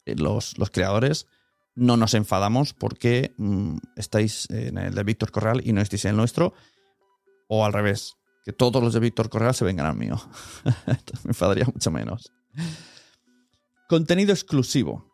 Eh, 0.05 0.15
los, 0.17 0.55
creadores 0.71 1.27
no 1.75 1.97
nos 1.97 2.15
enfadamos 2.15 2.75
porque 2.75 3.35
mm, 3.39 3.79
estáis 3.97 4.49
en 4.51 4.79
el 4.79 4.95
de 4.95 5.03
Víctor 5.03 5.33
Correal 5.33 5.63
y 5.65 5.73
no 5.73 5.81
estáis 5.81 6.05
en 6.05 6.11
el 6.11 6.17
nuestro. 6.17 6.53
O 7.49 7.65
al 7.65 7.73
revés, 7.73 8.17
que 8.45 8.53
todos 8.53 8.83
los 8.83 8.93
de 8.93 9.01
Víctor 9.01 9.31
Correal 9.31 9.55
se 9.55 9.65
vengan 9.65 9.87
al 9.87 9.97
mío. 9.97 10.21
me 11.25 11.31
enfadaría 11.31 11.65
mucho 11.65 11.91
menos. 11.91 12.31
Contenido 13.89 14.33
exclusivo. 14.33 15.11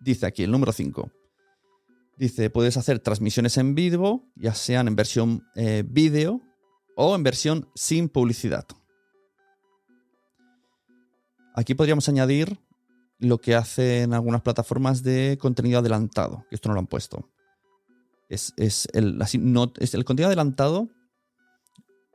Dice 0.00 0.26
aquí 0.26 0.44
el 0.44 0.52
número 0.52 0.72
5. 0.72 1.10
Dice, 2.16 2.48
puedes 2.48 2.78
hacer 2.78 2.98
transmisiones 2.98 3.58
en 3.58 3.74
vivo, 3.74 4.24
ya 4.36 4.54
sean 4.54 4.88
en 4.88 4.96
versión 4.96 5.46
eh, 5.54 5.84
vídeo 5.86 6.40
o 6.96 7.14
en 7.14 7.22
versión 7.22 7.68
sin 7.74 8.08
publicidad. 8.08 8.66
Aquí 11.54 11.74
podríamos 11.74 12.08
añadir 12.08 12.58
lo 13.18 13.38
que 13.38 13.54
hacen 13.54 14.14
algunas 14.14 14.42
plataformas 14.42 15.02
de 15.02 15.38
contenido 15.40 15.78
adelantado, 15.78 16.44
que 16.48 16.54
esto 16.54 16.68
no 16.68 16.74
lo 16.74 16.80
han 16.80 16.86
puesto. 16.86 17.28
Es, 18.28 18.52
el, 18.92 19.18
no, 19.40 19.72
es 19.78 19.94
el 19.94 20.04
contenido 20.04 20.28
adelantado. 20.28 20.88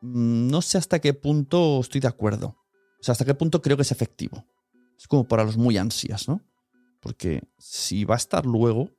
Mm, 0.02 0.48
no 0.48 0.62
sé 0.62 0.78
hasta 0.78 1.00
qué 1.00 1.14
punto 1.14 1.80
estoy 1.80 2.02
de 2.02 2.08
acuerdo. 2.08 2.58
O 3.00 3.04
sea, 3.04 3.14
hasta 3.14 3.26
qué 3.26 3.34
punto 3.34 3.62
creo 3.62 3.78
que 3.78 3.84
es 3.84 3.92
efectivo. 3.92 4.46
Es 4.98 5.08
como 5.08 5.28
para 5.28 5.44
los 5.44 5.58
muy 5.58 5.78
ansias, 5.78 6.28
¿no? 6.28 6.42
Porque 7.00 7.44
si 7.58 8.04
va 8.04 8.16
a 8.16 8.18
estar 8.18 8.46
luego, 8.46 8.90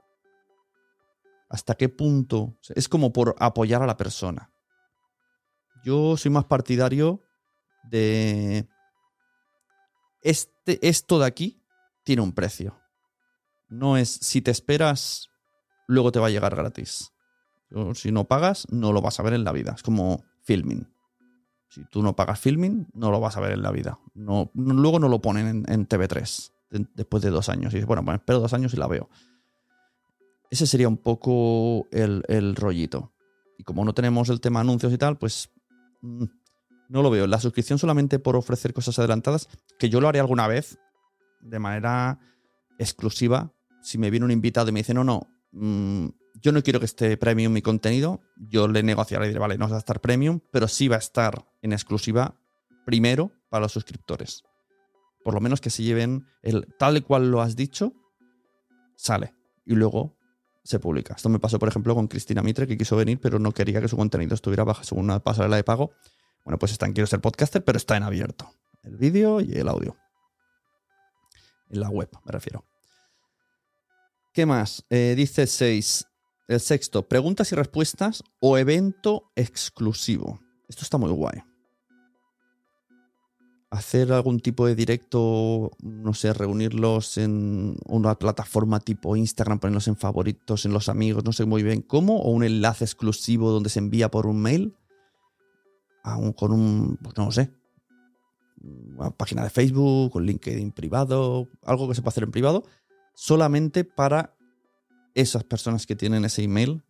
¿hasta 1.52 1.74
qué 1.74 1.90
punto? 1.90 2.58
Es 2.74 2.88
como 2.88 3.12
por 3.12 3.36
apoyar 3.38 3.82
a 3.82 3.86
la 3.86 3.98
persona. 3.98 4.50
Yo 5.84 6.16
soy 6.16 6.30
más 6.30 6.46
partidario 6.46 7.20
de... 7.84 8.66
Este, 10.22 10.86
esto 10.88 11.18
de 11.18 11.26
aquí 11.26 11.62
tiene 12.04 12.22
un 12.22 12.32
precio. 12.32 12.78
No 13.68 13.98
es 13.98 14.08
si 14.08 14.40
te 14.40 14.50
esperas, 14.50 15.28
luego 15.86 16.10
te 16.10 16.20
va 16.20 16.28
a 16.28 16.30
llegar 16.30 16.56
gratis. 16.56 17.12
si 17.94 18.12
no 18.12 18.24
pagas, 18.24 18.66
no 18.70 18.92
lo 18.92 19.02
vas 19.02 19.20
a 19.20 19.22
ver 19.22 19.34
en 19.34 19.44
la 19.44 19.52
vida. 19.52 19.72
Es 19.76 19.82
como 19.82 20.24
filming. 20.42 20.90
Si 21.68 21.84
tú 21.90 22.02
no 22.02 22.16
pagas 22.16 22.40
filming, 22.40 22.88
no 22.94 23.10
lo 23.10 23.20
vas 23.20 23.36
a 23.36 23.40
ver 23.40 23.52
en 23.52 23.62
la 23.62 23.72
vida. 23.72 23.98
No, 24.14 24.50
luego 24.54 24.98
no 24.98 25.08
lo 25.08 25.20
ponen 25.20 25.64
en, 25.68 25.88
TV3 25.88 26.52
después 26.94 27.22
de 27.22 27.30
dos 27.30 27.50
años. 27.50 27.72
Y 27.72 27.76
dices, 27.76 27.86
bueno, 27.86 28.04
pues 28.04 28.18
espero 28.18 28.40
dos 28.40 28.54
años 28.54 28.72
y 28.72 28.76
la 28.78 28.86
veo. 28.86 29.10
Ese 30.52 30.66
sería 30.66 30.86
un 30.86 30.98
poco 30.98 31.88
el, 31.92 32.54
rollito. 32.56 33.14
Y 33.56 33.64
como 33.64 33.86
no 33.86 33.94
tenemos 33.94 34.28
el 34.28 34.42
tema 34.42 34.60
anuncios 34.60 34.92
y 34.92 34.98
tal, 34.98 35.16
pues 35.16 35.50
mm, 36.02 36.24
no 36.90 37.02
lo 37.02 37.08
veo. 37.08 37.26
La 37.26 37.40
suscripción 37.40 37.78
solamente 37.78 38.18
por 38.18 38.36
ofrecer 38.36 38.74
cosas 38.74 38.98
adelantadas, 38.98 39.48
que 39.78 39.88
yo 39.88 39.98
lo 39.98 40.08
haré 40.08 40.20
alguna 40.20 40.46
vez 40.48 40.78
de 41.40 41.58
manera 41.58 42.18
exclusiva. 42.78 43.54
Si 43.80 43.96
me 43.96 44.10
viene 44.10 44.26
un 44.26 44.30
invitado 44.30 44.68
y 44.68 44.72
me 44.72 44.80
dice, 44.80 44.92
no, 44.92 45.04
no, 45.04 45.26
mm, 45.52 46.08
yo 46.42 46.52
no 46.52 46.62
quiero 46.62 46.80
que 46.80 46.84
esté 46.84 47.16
premium 47.16 47.54
mi 47.54 47.62
contenido, 47.62 48.20
yo 48.36 48.68
le 48.68 48.82
negociaré 48.82 49.24
y 49.24 49.28
diré, 49.28 49.40
vale, 49.40 49.56
no 49.56 49.70
va 49.70 49.76
a 49.76 49.78
estar 49.78 50.02
premium, 50.02 50.40
pero 50.50 50.68
sí 50.68 50.86
va 50.86 50.96
a 50.96 50.98
estar 50.98 51.46
en 51.62 51.72
exclusiva 51.72 52.36
primero 52.84 53.32
para 53.48 53.62
los 53.62 53.72
suscriptores. 53.72 54.42
Por 55.24 55.32
lo 55.32 55.40
menos 55.40 55.62
que 55.62 55.70
se 55.70 55.82
lleven 55.82 56.26
el 56.42 56.66
tal 56.78 56.98
y 56.98 57.00
cual 57.00 57.30
lo 57.30 57.40
has 57.40 57.56
dicho, 57.56 57.94
sale. 58.96 59.34
Y 59.64 59.76
luego 59.76 60.18
se 60.64 60.78
publica. 60.78 61.14
Esto 61.14 61.28
me 61.28 61.38
pasó, 61.38 61.58
por 61.58 61.68
ejemplo, 61.68 61.94
con 61.94 62.08
Cristina 62.08 62.42
Mitre, 62.42 62.66
que 62.66 62.78
quiso 62.78 62.96
venir, 62.96 63.18
pero 63.20 63.38
no 63.38 63.52
quería 63.52 63.80
que 63.80 63.88
su 63.88 63.96
contenido 63.96 64.34
estuviera 64.34 64.64
bajo 64.64 64.82
una 64.94 65.20
pasarela 65.20 65.56
de 65.56 65.64
pago. 65.64 65.92
Bueno, 66.44 66.58
pues 66.58 66.72
está 66.72 66.86
en 66.86 66.92
Quiero 66.92 67.06
ser 67.06 67.20
podcaster, 67.20 67.64
pero 67.64 67.76
está 67.76 67.96
en 67.96 68.02
abierto. 68.02 68.50
El 68.82 68.96
vídeo 68.96 69.40
y 69.40 69.52
el 69.54 69.68
audio. 69.68 69.96
En 71.70 71.80
la 71.80 71.88
web, 71.88 72.08
me 72.24 72.32
refiero. 72.32 72.64
¿Qué 74.32 74.46
más? 74.46 74.84
Eh, 74.90 75.14
dice 75.16 75.46
6. 75.46 76.06
El 76.48 76.60
sexto, 76.60 77.08
preguntas 77.08 77.52
y 77.52 77.54
respuestas 77.54 78.22
o 78.40 78.58
evento 78.58 79.30
exclusivo. 79.36 80.40
Esto 80.68 80.82
está 80.82 80.98
muy 80.98 81.10
guay. 81.10 81.51
Hacer 83.72 84.12
algún 84.12 84.40
tipo 84.40 84.66
de 84.66 84.74
directo, 84.74 85.70
no 85.82 86.12
sé, 86.12 86.34
reunirlos 86.34 87.16
en 87.16 87.76
una 87.86 88.14
plataforma 88.18 88.80
tipo 88.80 89.16
Instagram, 89.16 89.60
ponerlos 89.60 89.88
en 89.88 89.96
favoritos, 89.96 90.66
en 90.66 90.74
los 90.74 90.90
amigos, 90.90 91.24
no 91.24 91.32
sé 91.32 91.46
muy 91.46 91.62
bien 91.62 91.80
cómo, 91.80 92.20
o 92.20 92.30
un 92.30 92.44
enlace 92.44 92.84
exclusivo 92.84 93.50
donde 93.50 93.70
se 93.70 93.78
envía 93.78 94.10
por 94.10 94.26
un 94.26 94.42
mail, 94.42 94.76
con 96.36 96.52
un, 96.52 96.98
pues 97.02 97.16
no 97.16 97.32
sé, 97.32 97.50
una 98.62 99.10
página 99.10 99.42
de 99.42 99.48
Facebook, 99.50 100.14
un 100.16 100.26
LinkedIn 100.26 100.72
privado, 100.72 101.48
algo 101.64 101.88
que 101.88 101.94
se 101.94 102.02
pueda 102.02 102.10
hacer 102.10 102.24
en 102.24 102.30
privado, 102.30 102.64
solamente 103.14 103.84
para 103.84 104.36
esas 105.14 105.44
personas 105.44 105.86
que 105.86 105.96
tienen 105.96 106.26
ese 106.26 106.42
email 106.42 106.82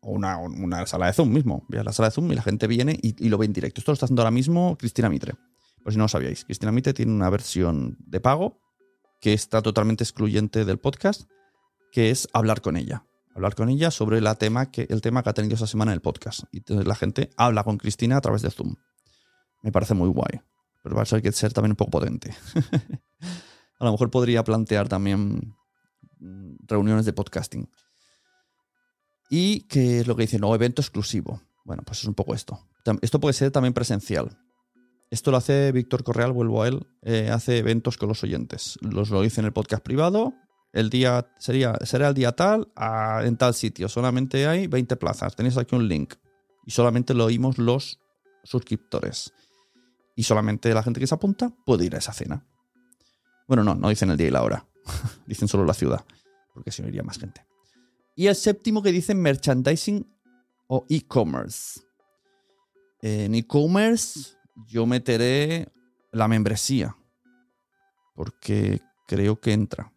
o 0.00 0.12
una, 0.12 0.86
sala 0.86 1.06
de 1.06 1.12
Zoom 1.12 1.30
mismo. 1.30 1.64
Veas 1.68 1.84
la 1.84 1.92
sala 1.92 2.08
de 2.08 2.14
Zoom 2.14 2.32
y 2.32 2.34
la 2.34 2.42
gente 2.42 2.66
viene 2.66 2.98
y, 3.00 3.28
lo 3.28 3.38
ve 3.38 3.46
en 3.46 3.52
directo. 3.52 3.80
Esto 3.80 3.92
lo 3.92 3.94
está 3.94 4.06
haciendo 4.06 4.22
ahora 4.22 4.30
mismo 4.30 4.76
Cristina 4.76 5.08
Mitre. 5.08 5.34
Si 5.88 5.96
no 5.96 6.04
lo 6.04 6.08
sabíais, 6.08 6.44
Cristina 6.44 6.72
Mitre 6.72 6.94
tiene 6.94 7.12
una 7.12 7.30
versión 7.30 7.96
de 8.00 8.20
pago 8.20 8.60
que 9.20 9.32
está 9.32 9.62
totalmente 9.62 10.04
excluyente 10.04 10.64
del 10.64 10.78
podcast, 10.78 11.28
que 11.90 12.10
es 12.10 12.28
hablar 12.32 12.60
con 12.60 12.76
ella. 12.76 13.04
Hablar 13.34 13.54
con 13.54 13.68
ella 13.68 13.90
sobre 13.90 14.20
la 14.20 14.34
tema 14.34 14.70
que, 14.70 14.86
el 14.90 15.00
tema 15.00 15.22
que 15.22 15.30
ha 15.30 15.34
tenido 15.34 15.54
esa 15.54 15.66
semana 15.66 15.92
en 15.92 15.94
el 15.94 16.02
podcast. 16.02 16.44
Y 16.52 16.58
entonces 16.58 16.86
la 16.86 16.94
gente 16.94 17.30
habla 17.36 17.64
con 17.64 17.78
Cristina 17.78 18.16
a 18.16 18.20
través 18.20 18.42
de 18.42 18.50
Zoom. 18.50 18.76
Me 19.62 19.72
parece 19.72 19.94
muy 19.94 20.08
guay. 20.08 20.40
Pero 20.82 20.96
va 20.96 21.02
a 21.02 21.06
ser 21.06 21.22
que 21.22 21.32
ser 21.32 21.52
también 21.52 21.72
un 21.72 21.76
poco 21.76 21.92
potente. 21.92 22.34
a 23.78 23.84
lo 23.84 23.92
mejor 23.92 24.10
podría 24.10 24.44
plantear 24.44 24.88
también 24.88 25.54
Mm, 26.22 26.54
reuniones 26.68 27.04
de 27.04 27.12
podcasting. 27.12 27.68
Y 29.28 29.62
que 29.62 30.00
es 30.00 30.06
lo 30.06 30.14
que 30.14 30.22
dicen, 30.22 30.40
no, 30.40 30.54
evento 30.54 30.80
exclusivo. 30.80 31.42
Bueno, 31.64 31.82
pues 31.84 31.98
es 31.98 32.04
un 32.04 32.14
poco 32.14 32.34
esto. 32.34 32.60
Esto 33.00 33.18
puede 33.18 33.32
ser 33.32 33.50
también 33.50 33.74
presencial. 33.74 34.38
Esto 35.12 35.30
lo 35.30 35.36
hace 35.36 35.72
Víctor 35.72 36.04
Correal, 36.04 36.32
vuelvo 36.32 36.62
a 36.62 36.68
él, 36.68 36.86
eh, 37.02 37.28
hace 37.30 37.58
eventos 37.58 37.98
con 37.98 38.08
los 38.08 38.22
oyentes. 38.22 38.78
Los 38.80 39.10
lo 39.10 39.20
dice 39.20 39.42
en 39.42 39.44
el 39.44 39.52
podcast 39.52 39.84
privado. 39.84 40.32
El 40.72 40.88
día 40.88 41.30
sería, 41.38 41.74
será 41.84 42.08
el 42.08 42.14
día 42.14 42.32
tal, 42.32 42.72
en 43.22 43.36
tal 43.36 43.52
sitio. 43.52 43.90
Solamente 43.90 44.46
hay 44.46 44.68
20 44.68 44.96
plazas. 44.96 45.36
Tenéis 45.36 45.58
aquí 45.58 45.76
un 45.76 45.86
link. 45.86 46.14
Y 46.64 46.70
solamente 46.70 47.12
lo 47.12 47.26
oímos 47.26 47.58
los 47.58 48.00
suscriptores. 48.42 49.34
Y 50.16 50.22
solamente 50.22 50.72
la 50.72 50.82
gente 50.82 50.98
que 50.98 51.06
se 51.06 51.14
apunta 51.14 51.52
puede 51.66 51.84
ir 51.84 51.94
a 51.94 51.98
esa 51.98 52.14
cena. 52.14 52.46
Bueno, 53.46 53.64
no, 53.64 53.74
no 53.74 53.90
dicen 53.90 54.10
el 54.10 54.16
día 54.16 54.28
y 54.28 54.30
la 54.30 54.42
hora. 54.42 54.66
dicen 55.26 55.46
solo 55.46 55.66
la 55.66 55.74
ciudad, 55.74 56.06
porque 56.54 56.70
si 56.70 56.80
no 56.80 56.88
iría 56.88 57.02
más 57.02 57.18
gente. 57.18 57.44
Y 58.16 58.28
el 58.28 58.34
séptimo 58.34 58.82
que 58.82 58.92
dicen 58.92 59.20
merchandising 59.20 60.10
o 60.68 60.86
e-commerce. 60.88 61.82
En 63.02 63.34
e-commerce 63.34 64.38
yo 64.66 64.86
meteré 64.86 65.72
la 66.10 66.28
membresía, 66.28 66.96
porque 68.14 68.80
creo 69.06 69.40
que 69.40 69.52
entra. 69.52 69.92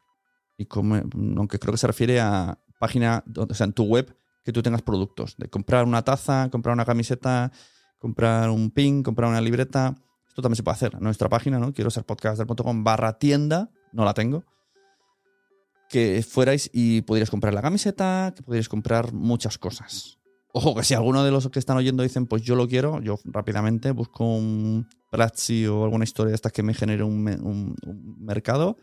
Y 0.58 0.68
aunque 0.74 1.60
creo 1.60 1.74
que 1.74 1.78
se 1.78 1.88
refiere 1.88 2.20
a 2.20 2.60
página, 2.80 3.24
o 3.36 3.54
sea, 3.54 3.66
en 3.66 3.74
tu 3.74 3.84
web, 3.84 4.16
que 4.44 4.54
tú 4.54 4.62
tengas 4.62 4.82
productos. 4.82 5.36
De 5.38 5.50
comprar 5.50 5.86
una 5.86 6.04
taza, 6.04 6.50
comprar 6.52 6.74
una 6.74 6.86
camiseta, 6.86 7.52
comprar 8.00 8.50
un 8.50 8.70
pin, 8.72 9.04
comprar 9.04 9.30
una 9.30 9.42
libreta. 9.42 9.96
Esto 10.28 10.42
también 10.42 10.58
se 10.58 10.64
puede 10.64 10.76
hacer 10.76 10.94
en 10.96 11.04
nuestra 11.04 11.30
página, 11.30 11.60
¿no? 11.60 11.74
Quiero 11.74 11.90
ser 11.90 12.06
podcaster.com 12.06 12.84
barra 12.84 13.18
tienda, 13.18 13.72
no 13.92 14.06
la 14.06 14.14
tengo 14.14 14.44
que 15.90 16.24
fuerais 16.24 16.70
y 16.74 17.02
pudierais 17.02 17.30
comprar 17.30 17.54
la 17.54 17.62
camiseta, 17.62 18.34
que 18.36 18.44
pudierais 18.44 18.70
comprar 18.70 19.14
muchas 19.14 19.58
cosas. 19.58 20.18
Ojo, 20.58 20.74
que 20.74 20.86
si 20.86 20.94
alguno 20.94 21.22
de 21.26 21.32
los 21.32 21.50
que 21.50 21.60
están 21.60 21.76
oyendo 21.76 22.02
dicen, 22.02 22.28
pues 22.28 22.42
yo 22.42 22.56
lo 22.56 22.66
quiero, 22.66 23.02
yo 23.02 23.20
rápidamente 23.26 23.92
busco 23.92 24.24
un 24.24 24.88
Platzi 25.12 25.68
o 25.68 25.84
alguna 25.84 26.06
historia 26.06 26.30
de 26.30 26.36
estas 26.36 26.54
que 26.54 26.64
me 26.64 26.74
genere 26.74 27.04
un, 27.04 27.76
mercado, 28.22 28.78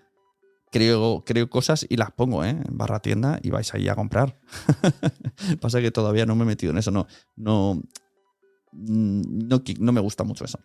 creo, 0.71 1.25
creo 1.25 1.49
cosas 1.49 1.87
y 1.89 1.97
las 1.97 2.13
pongo 2.13 2.45
¿eh? 2.45 2.51
en 2.51 2.77
barra 2.77 3.01
tienda 3.01 3.41
y 3.43 3.49
vais 3.49 3.73
ahí 3.73 3.89
a 3.89 3.95
comprar. 3.95 4.39
Pasa 5.63 5.81
que 5.81 5.91
todavía 5.91 6.27
no 6.27 6.37
me 6.37 6.43
he 6.43 6.47
metido 6.47 6.73
en 6.73 6.79
eso, 6.79 6.91
no, 6.91 7.07
no, 7.37 7.81
no, 8.73 9.63
no 9.79 9.93
me 9.93 10.01
gusta 10.03 10.25
mucho 10.25 10.45
eso. 10.45 10.59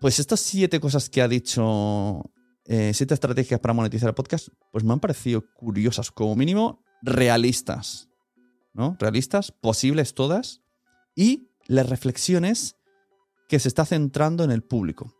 Pues 0.00 0.20
estas 0.20 0.38
siete 0.38 0.78
cosas 0.78 1.10
que 1.10 1.22
ha 1.22 1.26
dicho 1.26 2.22
eh, 2.66 2.92
siete 2.94 3.14
estrategias 3.14 3.58
para 3.58 3.74
monetizar 3.74 4.10
el 4.10 4.14
podcast, 4.14 4.46
pues 4.70 4.84
me 4.84 4.92
han 4.92 5.00
parecido 5.00 5.42
curiosas, 5.56 6.12
como 6.12 6.36
mínimo 6.36 6.84
realistas. 7.02 8.08
¿No? 8.76 8.96
Realistas, 9.00 9.52
posibles 9.52 10.14
todas. 10.14 10.62
Y 11.14 11.48
las 11.66 11.88
reflexiones 11.88 12.76
que 13.48 13.58
se 13.58 13.68
está 13.68 13.84
centrando 13.84 14.44
en 14.44 14.50
el 14.50 14.62
público. 14.62 15.14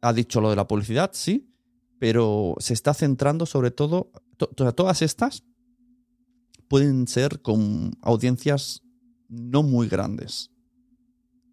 Ha 0.00 0.12
dicho 0.12 0.40
lo 0.40 0.50
de 0.50 0.56
la 0.56 0.68
publicidad, 0.68 1.10
sí, 1.12 1.52
pero 1.98 2.54
se 2.58 2.74
está 2.74 2.94
centrando 2.94 3.44
sobre 3.44 3.70
todo. 3.70 4.10
todas 4.36 5.02
estas 5.02 5.44
pueden 6.68 7.08
ser 7.08 7.42
con 7.42 7.92
audiencias 8.02 8.82
no 9.28 9.62
muy 9.62 9.88
grandes 9.88 10.50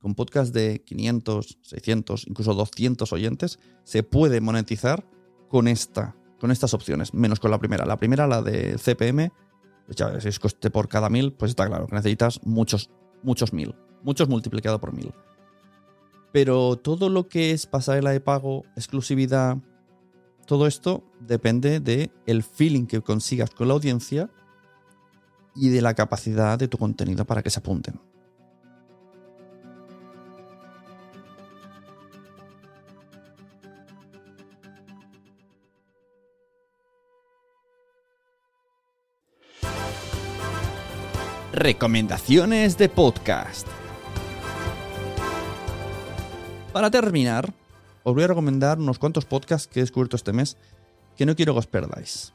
con 0.03 0.15
podcast 0.15 0.53
de 0.53 0.83
500, 0.83 1.59
600, 1.61 2.27
incluso 2.27 2.53
200 2.53 3.13
oyentes, 3.13 3.57
se 3.85 4.03
puede 4.03 4.41
monetizar 4.41 5.07
con, 5.47 5.69
esta, 5.69 6.13
con 6.41 6.51
estas 6.51 6.73
opciones, 6.73 7.13
menos 7.13 7.39
con 7.39 7.51
la 7.51 7.57
primera. 7.57 7.85
La 7.85 7.95
primera, 7.95 8.27
la 8.27 8.41
de 8.41 8.77
CPM, 8.77 9.31
pues 9.85 10.23
si 10.23 10.29
es 10.29 10.39
coste 10.39 10.69
por 10.69 10.87
cada 10.87 11.09
mil, 11.09 11.33
pues 11.33 11.51
está 11.51 11.67
claro 11.67 11.87
que 11.87 11.95
necesitas 11.95 12.39
muchos, 12.43 12.89
muchos 13.21 13.53
mil, 13.53 13.75
muchos 14.03 14.29
multiplicado 14.29 14.79
por 14.79 14.93
mil. 14.93 15.13
Pero 16.31 16.77
todo 16.77 17.09
lo 17.09 17.27
que 17.27 17.51
es 17.51 17.67
pasarela 17.67 18.11
de 18.11 18.19
pago, 18.19 18.63
exclusividad, 18.75 19.57
todo 20.45 20.67
esto 20.67 21.03
depende 21.19 21.79
de 21.79 22.11
el 22.25 22.43
feeling 22.43 22.85
que 22.85 23.01
consigas 23.01 23.51
con 23.51 23.67
la 23.67 23.75
audiencia 23.75 24.29
y 25.55 25.69
de 25.69 25.81
la 25.81 25.93
capacidad 25.93 26.57
de 26.57 26.67
tu 26.67 26.77
contenido 26.77 27.25
para 27.25 27.43
que 27.43 27.49
se 27.49 27.59
apunten. 27.59 27.99
Recomendaciones 41.53 42.79
de 42.79 42.89
podcast. 42.89 43.67
Para 46.73 46.89
terminar, 46.89 47.53
os 48.01 48.15
voy 48.15 48.23
a 48.23 48.27
recomendar 48.27 48.79
unos 48.79 48.97
cuantos 48.97 49.25
podcasts 49.25 49.67
que 49.67 49.79
he 49.79 49.83
descubierto 49.83 50.15
este 50.15 50.33
mes 50.33 50.57
que 51.15 51.27
no 51.27 51.35
quiero 51.35 51.53
que 51.53 51.59
os 51.59 51.67
perdáis. 51.67 52.33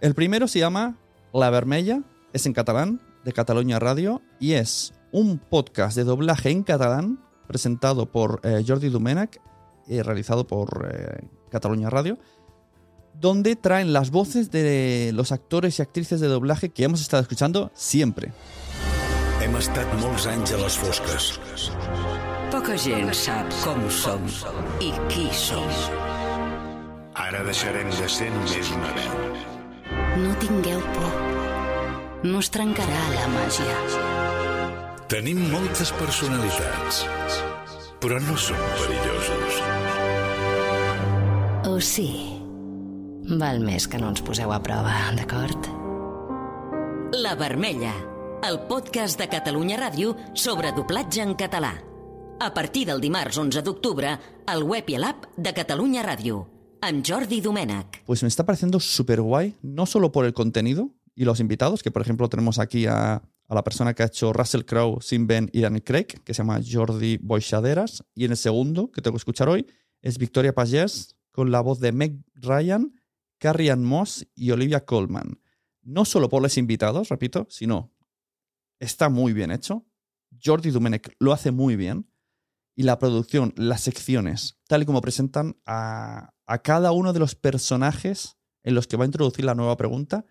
El 0.00 0.14
primero 0.14 0.46
se 0.46 0.60
llama 0.60 0.94
La 1.32 1.50
Vermella, 1.50 2.02
es 2.32 2.46
en 2.46 2.52
catalán, 2.52 3.00
de 3.24 3.32
Cataluña 3.32 3.80
Radio, 3.80 4.22
y 4.38 4.52
es 4.52 4.94
un 5.10 5.38
podcast 5.38 5.96
de 5.96 6.04
doblaje 6.04 6.50
en 6.50 6.62
catalán 6.62 7.18
presentado 7.48 8.06
por 8.06 8.40
eh, 8.44 8.64
Jordi 8.64 8.90
Domènech 8.90 9.40
y 9.88 10.00
realizado 10.02 10.46
por 10.46 10.88
eh, 10.88 11.26
Cataluña 11.50 11.90
Radio, 11.90 12.16
donde 13.20 13.56
traen 13.56 13.92
las 13.92 14.10
voces 14.10 14.50
de 14.50 15.10
los 15.14 15.32
actores 15.32 15.78
y 15.78 15.82
actrices 15.82 16.20
de 16.20 16.28
doblaje 16.28 16.70
que 16.70 16.84
hemos 16.84 17.00
estado 17.00 17.22
escuchando 17.22 17.70
siempre. 17.74 18.32
Hem 19.46 19.54
estat 19.60 19.90
molts 20.00 20.24
anys 20.26 20.54
a 20.56 20.58
les 20.58 20.74
fosques. 20.80 21.26
Poca 22.50 22.74
gent 22.80 23.12
sap 23.14 23.52
com 23.62 23.84
som 23.92 24.24
i 24.82 24.90
qui 25.12 25.28
som. 25.30 25.68
Ara 27.14 27.44
deixarem 27.46 27.92
de 27.94 28.08
ser 28.10 28.30
més 28.34 28.72
una 28.74 28.90
veu. 28.96 29.14
No 30.24 30.34
tingueu 30.42 30.82
por. 30.96 31.14
No 32.26 32.40
es 32.42 32.50
trencarà 32.50 33.02
la 33.12 33.28
màgia. 33.36 33.76
Tenim 35.12 35.44
moltes 35.52 35.94
personalitats, 36.00 37.04
però 38.02 38.18
no 38.26 38.34
som 38.34 38.58
perillosos. 38.80 39.60
O 41.70 41.78
sí? 41.78 42.25
Val 43.26 43.58
més 43.58 43.88
que 43.90 43.98
no 43.98 44.12
ens 44.12 44.22
poseu 44.22 44.52
a 44.54 44.60
prova, 44.62 44.92
d'acord? 45.16 45.64
La 47.18 47.32
Vermella, 47.34 47.90
el 48.46 48.60
podcast 48.68 49.18
de 49.18 49.26
Catalunya 49.26 49.80
Ràdio 49.80 50.12
sobre 50.38 50.70
doblatge 50.76 51.24
en 51.24 51.34
català. 51.34 51.72
A 52.38 52.52
partir 52.54 52.84
del 52.86 53.02
dimarts 53.02 53.40
11 53.42 53.64
d'octubre, 53.66 54.12
al 54.46 54.62
web 54.62 54.86
i 54.92 54.94
a 54.94 55.00
l'app 55.02 55.26
de 55.34 55.52
Catalunya 55.56 56.04
Ràdio, 56.06 56.44
amb 56.86 57.02
Jordi 57.02 57.40
Domènech. 57.42 58.04
Pues 58.06 58.22
me 58.22 58.28
está 58.28 58.46
pareciendo 58.46 58.78
súper 58.78 59.20
guay, 59.20 59.56
no 59.60 59.86
solo 59.86 60.12
por 60.12 60.24
el 60.24 60.32
contenido 60.32 60.94
y 61.16 61.24
los 61.24 61.40
invitados, 61.40 61.82
que 61.82 61.90
por 61.90 62.02
ejemplo 62.02 62.28
tenemos 62.28 62.60
aquí 62.60 62.86
a, 62.86 63.14
a 63.16 63.54
la 63.54 63.64
persona 63.64 63.92
que 63.94 64.04
ha 64.04 64.06
hecho 64.06 64.32
Russell 64.32 64.64
Crowe, 64.64 65.02
Sin 65.02 65.26
Ben 65.26 65.50
y 65.52 65.62
Daniel 65.62 65.82
Craig, 65.82 66.22
que 66.22 66.32
se 66.32 66.44
llama 66.44 66.60
Jordi 66.64 67.16
Boixaderas, 67.16 68.04
y 68.14 68.26
en 68.26 68.30
el 68.30 68.36
segundo, 68.36 68.92
que 68.92 69.02
tengo 69.02 69.16
que 69.16 69.22
escuchar 69.22 69.48
hoy, 69.48 69.66
es 70.00 70.16
Victoria 70.16 70.54
Pagés, 70.54 71.16
con 71.32 71.50
la 71.50 71.60
voz 71.60 71.80
de 71.80 71.90
Meg 71.90 72.22
Ryan, 72.36 72.92
Carrie 73.38 73.70
Ann 73.70 73.84
Moss 73.84 74.26
y 74.34 74.50
Olivia 74.50 74.84
Colman. 74.84 75.40
No 75.82 76.04
solo 76.04 76.28
por 76.28 76.42
los 76.42 76.56
invitados, 76.58 77.08
repito, 77.08 77.46
sino 77.50 77.92
está 78.80 79.08
muy 79.08 79.32
bien 79.32 79.50
hecho. 79.50 79.86
Jordi 80.42 80.70
Domenech 80.70 81.14
lo 81.18 81.32
hace 81.32 81.50
muy 81.50 81.76
bien. 81.76 82.10
Y 82.78 82.82
la 82.82 82.98
producción, 82.98 83.54
las 83.56 83.80
secciones, 83.80 84.58
tal 84.68 84.82
y 84.82 84.84
como 84.84 85.00
presentan 85.00 85.56
a, 85.64 86.34
cada 86.62 86.92
uno 86.92 87.14
de 87.14 87.18
los 87.18 87.34
personajes 87.34 88.36
en 88.64 88.74
los 88.74 88.86
que 88.86 88.98
va 88.98 89.04
a 89.04 89.06
introducir 89.06 89.46
la 89.46 89.54
nueva 89.54 89.78
pregunta, 89.78 90.26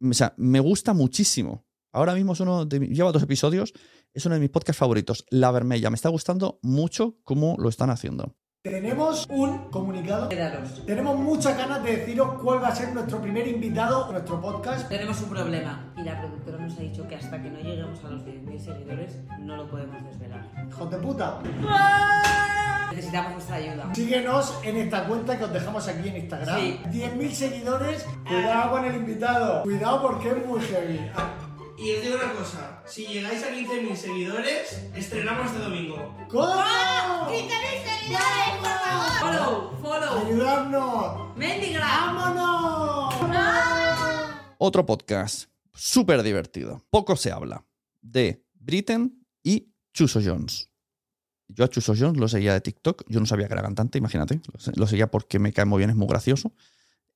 o 0.00 0.12
sea, 0.12 0.32
me 0.36 0.60
gusta 0.60 0.92
muchísimo. 0.92 1.66
Ahora 1.92 2.14
mismo 2.14 2.34
es 2.34 2.40
uno 2.40 2.66
de, 2.66 2.78
lleva 2.86 3.10
dos 3.10 3.24
episodios, 3.24 3.72
es 4.14 4.24
uno 4.26 4.36
de 4.36 4.40
mis 4.40 4.50
podcasts 4.50 4.78
favoritos. 4.78 5.26
La 5.28 5.50
Vermella, 5.50 5.90
me 5.90 5.96
está 5.96 6.08
gustando 6.08 6.60
mucho 6.62 7.18
cómo 7.24 7.56
lo 7.58 7.68
están 7.68 7.90
haciendo. 7.90 8.36
Tenemos 8.62 9.26
un 9.30 9.70
comunicado. 9.70 10.28
Tenemos 10.28 11.16
muchas 11.16 11.56
ganas 11.56 11.82
de 11.82 11.96
deciros 11.96 12.42
cuál 12.42 12.62
va 12.62 12.68
a 12.68 12.74
ser 12.76 12.92
nuestro 12.92 13.18
primer 13.18 13.48
invitado 13.48 14.04
a 14.04 14.12
nuestro 14.12 14.38
podcast. 14.38 14.86
Tenemos 14.86 15.18
un 15.22 15.30
problema 15.30 15.90
y 15.96 16.02
la 16.02 16.20
productora 16.20 16.58
nos 16.58 16.76
ha 16.76 16.80
dicho 16.82 17.08
que 17.08 17.16
hasta 17.16 17.42
que 17.42 17.48
no 17.48 17.58
lleguemos 17.58 18.04
a 18.04 18.10
los 18.10 18.20
10.000 18.20 18.58
seguidores 18.58 19.16
no 19.38 19.56
lo 19.56 19.66
podemos 19.66 20.04
desvelar. 20.04 20.46
Hijos 20.68 20.90
de 20.90 20.96
puta. 20.98 21.38
Necesitamos 22.90 23.32
vuestra 23.32 23.56
ayuda. 23.56 23.94
Síguenos 23.94 24.58
en 24.62 24.76
esta 24.76 25.04
cuenta 25.06 25.38
que 25.38 25.44
os 25.44 25.52
dejamos 25.54 25.88
aquí 25.88 26.08
en 26.10 26.16
Instagram. 26.18 26.60
Sí. 26.60 26.80
10.000 26.90 27.30
seguidores. 27.30 28.06
Cuidado 28.28 28.72
con 28.72 28.84
el 28.84 28.94
invitado. 28.94 29.62
Cuidado 29.62 30.02
porque 30.02 30.28
es 30.28 30.46
muy 30.46 30.60
heavy. 30.60 31.00
Ah, 31.16 31.30
Y 31.78 31.96
os 31.96 32.02
digo 32.02 32.16
una 32.22 32.32
cosa, 32.34 32.79
si 32.90 33.06
llegáis 33.06 33.42
a 33.44 33.52
15.000 33.52 33.94
seguidores, 33.94 34.82
estrenamos 34.96 35.46
este 35.46 35.60
domingo. 35.60 35.96
¿Cómo? 36.28 36.60
Follow, 39.20 39.78
follow. 39.80 40.26
¡Ayudarnos! 40.26 41.36
Mendigra. 41.36 41.86
¡Vámonos! 41.86 43.14
Otro 44.58 44.84
podcast 44.84 45.48
súper 45.72 46.24
divertido. 46.24 46.84
Poco 46.90 47.14
se 47.14 47.30
habla 47.30 47.64
de 48.02 48.44
Britain 48.54 49.24
y 49.44 49.72
Chuso 49.94 50.20
Jones. 50.22 50.68
Yo 51.46 51.64
a 51.64 51.68
Chuso 51.68 51.94
Jones 51.96 52.18
lo 52.18 52.26
seguía 52.26 52.54
de 52.54 52.60
TikTok. 52.60 53.04
Yo 53.08 53.20
no 53.20 53.26
sabía 53.26 53.46
que 53.46 53.52
era 53.52 53.62
cantante, 53.62 53.98
imagínate. 53.98 54.40
Lo 54.74 54.86
seguía 54.88 55.08
porque 55.08 55.38
me 55.38 55.52
cae 55.52 55.64
muy 55.64 55.78
bien, 55.78 55.90
es 55.90 55.96
muy 55.96 56.08
gracioso. 56.08 56.52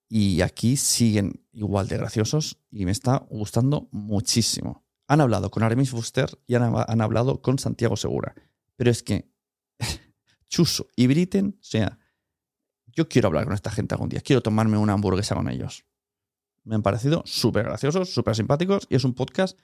Y 0.08 0.40
aquí 0.42 0.76
siguen 0.76 1.44
igual 1.52 1.88
de 1.88 1.96
graciosos 1.96 2.58
y 2.70 2.84
me 2.84 2.92
está 2.92 3.26
gustando 3.28 3.88
muchísimo. 3.90 4.84
Han 5.07 5.21
hablado 5.21 5.51
con 5.51 5.62
Aramis 5.62 5.90
Fuster 5.90 6.38
y 6.47 6.55
han, 6.55 7.01
hablado 7.01 7.43
con 7.43 7.59
Santiago 7.59 7.97
Segura. 7.97 8.35
Pero 8.77 8.90
es 8.90 9.03
que 9.03 9.31
Chuso 10.49 10.88
y 10.97 11.07
Britain, 11.07 11.57
o 11.61 11.64
sea, 11.64 11.99
yo 12.87 13.09
quiero 13.09 13.29
hablar 13.29 13.45
con 13.45 13.55
esta 13.55 13.71
gente 13.71 13.95
algún 13.95 14.09
día. 14.09 14.21
Quiero 14.21 14.43
tomarme 14.43 14.79
una 14.79 14.95
hamburguesa 14.95 15.35
con 15.35 15.49
ellos. 15.49 15.85
Me 16.62 16.75
han 16.75 16.83
parecido 16.83 17.23
súper 17.27 17.64
graciosos, 17.64 18.12
súper 18.12 18.35
simpáticos 18.35 18.87
y 18.88 18.97
es 18.97 19.05
un 19.05 19.14
podcast 19.14 19.59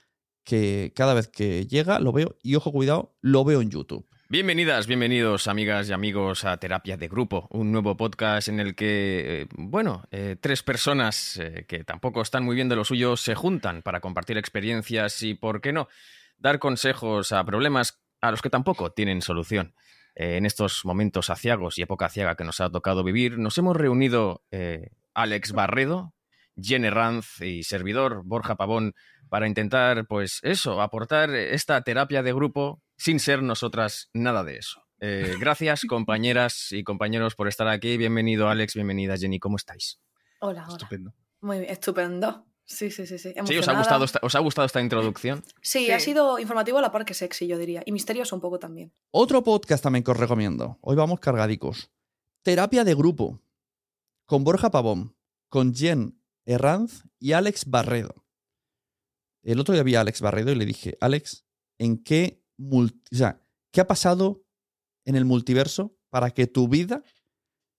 que 0.44 0.92
cada 0.94 1.14
vez 1.14 1.28
que 1.28 1.66
llega 1.66 2.00
lo 2.00 2.12
veo 2.12 2.36
y 2.42 2.56
ojo 2.56 2.72
cuidado, 2.72 3.16
lo 3.20 3.44
veo 3.44 3.62
en 3.62 3.70
YouTube. 3.70 4.06
Bienvenidas, 4.32 4.86
bienvenidos 4.86 5.48
amigas 5.48 5.90
y 5.90 5.92
amigos 5.92 6.44
a 6.44 6.56
Terapia 6.56 6.96
de 6.96 7.08
Grupo, 7.08 7.48
un 7.50 7.72
nuevo 7.72 7.96
podcast 7.96 8.46
en 8.46 8.60
el 8.60 8.76
que, 8.76 9.42
eh, 9.42 9.46
bueno, 9.56 10.04
eh, 10.12 10.36
tres 10.40 10.62
personas 10.62 11.36
eh, 11.38 11.64
que 11.66 11.82
tampoco 11.82 12.22
están 12.22 12.44
muy 12.44 12.54
bien 12.54 12.68
de 12.68 12.76
lo 12.76 12.84
suyo 12.84 13.16
se 13.16 13.34
juntan 13.34 13.82
para 13.82 13.98
compartir 13.98 14.38
experiencias 14.38 15.20
y, 15.24 15.34
¿por 15.34 15.60
qué 15.60 15.72
no?, 15.72 15.88
dar 16.38 16.60
consejos 16.60 17.32
a 17.32 17.44
problemas 17.44 18.00
a 18.20 18.30
los 18.30 18.40
que 18.40 18.50
tampoco 18.50 18.92
tienen 18.92 19.20
solución. 19.20 19.74
En 20.14 20.46
estos 20.46 20.84
momentos 20.84 21.28
aciagos 21.28 21.76
y 21.78 21.82
época 21.82 22.08
ciaga 22.08 22.36
que 22.36 22.44
nos 22.44 22.60
ha 22.60 22.70
tocado 22.70 23.02
vivir, 23.02 23.36
nos 23.36 23.58
hemos 23.58 23.76
reunido 23.76 24.44
Alex 25.12 25.50
Barredo, 25.50 26.14
Jenny 26.62 26.90
Ranz 26.90 27.40
y 27.40 27.62
servidor 27.62 28.22
Borja 28.24 28.56
Pavón 28.56 28.94
para 29.28 29.46
intentar, 29.46 30.06
pues 30.06 30.40
eso, 30.42 30.80
aportar 30.82 31.30
esta 31.30 31.80
terapia 31.82 32.22
de 32.22 32.32
grupo 32.32 32.82
sin 32.96 33.20
ser 33.20 33.42
nosotras 33.42 34.10
nada 34.12 34.44
de 34.44 34.56
eso. 34.58 34.82
Eh, 35.00 35.36
gracias, 35.40 35.82
compañeras 35.88 36.72
y 36.72 36.84
compañeros, 36.84 37.34
por 37.34 37.48
estar 37.48 37.68
aquí. 37.68 37.96
Bienvenido, 37.96 38.48
Alex. 38.48 38.74
Bienvenida, 38.74 39.16
Jenny. 39.16 39.38
¿Cómo 39.38 39.56
estáis? 39.56 39.98
Hola, 40.40 40.64
hola. 40.64 40.72
Estupendo. 40.76 41.14
Muy 41.40 41.60
bien, 41.60 41.70
estupendo. 41.70 42.46
Sí, 42.64 42.90
sí, 42.90 43.06
sí, 43.06 43.18
sí. 43.18 43.34
¿Sí? 43.46 43.58
¿Os 43.58 43.66
ha, 43.68 43.76
gustado 43.76 44.04
esta, 44.04 44.20
¿Os 44.22 44.34
ha 44.34 44.38
gustado 44.38 44.66
esta 44.66 44.80
introducción? 44.80 45.42
Sí, 45.60 45.86
Sí. 45.86 45.90
ha 45.90 45.98
sido 45.98 46.38
informativo 46.38 46.78
a 46.78 46.82
la 46.82 46.92
par 46.92 47.04
que 47.04 47.14
sexy, 47.14 47.48
yo 47.48 47.58
diría. 47.58 47.82
Y 47.84 47.92
misterioso 47.92 48.36
un 48.36 48.40
poco 48.40 48.58
también. 48.60 48.92
Otro 49.10 49.42
podcast 49.42 49.82
también 49.82 50.04
que 50.04 50.12
os 50.12 50.16
recomiendo. 50.16 50.78
Hoy 50.80 50.94
vamos 50.94 51.18
cargadicos. 51.18 51.90
Terapia 52.42 52.84
de 52.84 52.94
grupo. 52.94 53.40
Con 54.24 54.44
Borja 54.44 54.70
Pavón, 54.70 55.16
con 55.48 55.74
Jen 55.74 56.19
Herranz 56.50 57.04
y 57.18 57.32
Alex 57.32 57.66
Barredo. 57.66 58.14
El 59.42 59.60
otro 59.60 59.72
día 59.74 59.82
vi 59.82 59.94
a 59.94 60.00
Alex 60.02 60.20
Barredo 60.20 60.52
y 60.52 60.56
le 60.56 60.66
dije, 60.66 60.96
Alex, 61.00 61.46
¿en 61.78 62.02
qué, 62.02 62.44
mul- 62.58 63.00
o 63.12 63.16
sea, 63.16 63.42
¿qué 63.72 63.80
ha 63.80 63.86
pasado 63.86 64.44
en 65.04 65.16
el 65.16 65.24
multiverso 65.24 65.96
para 66.10 66.30
que 66.32 66.46
tu 66.46 66.68
vida 66.68 67.02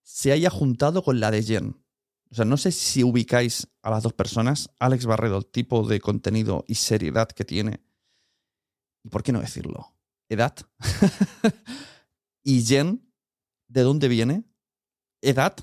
se 0.04 0.32
haya 0.32 0.50
juntado 0.50 1.04
con 1.04 1.20
la 1.20 1.30
de 1.32 1.44
Jen? 1.44 1.84
O 2.32 2.36
sea, 2.36 2.46
no 2.46 2.56
sé 2.58 2.72
si 2.72 3.04
ubicáis 3.04 3.68
a 3.82 3.90
las 3.92 4.04
dos 4.04 4.14
personas. 4.14 4.70
Alex 4.80 5.06
Barredo, 5.06 5.38
el 5.38 5.46
tipo 5.46 5.86
de 5.86 6.00
contenido 6.00 6.64
y 6.68 6.76
seriedad 6.76 7.28
que 7.28 7.44
tiene. 7.44 7.84
¿Y 9.04 9.10
por 9.10 9.22
qué 9.22 9.34
no 9.34 9.42
decirlo? 9.42 9.98
Edad. 10.30 10.56
y 12.44 12.64
Jen, 12.64 13.12
¿de 13.68 13.82
dónde 13.82 14.08
viene? 14.08 14.46
Edad. 15.22 15.56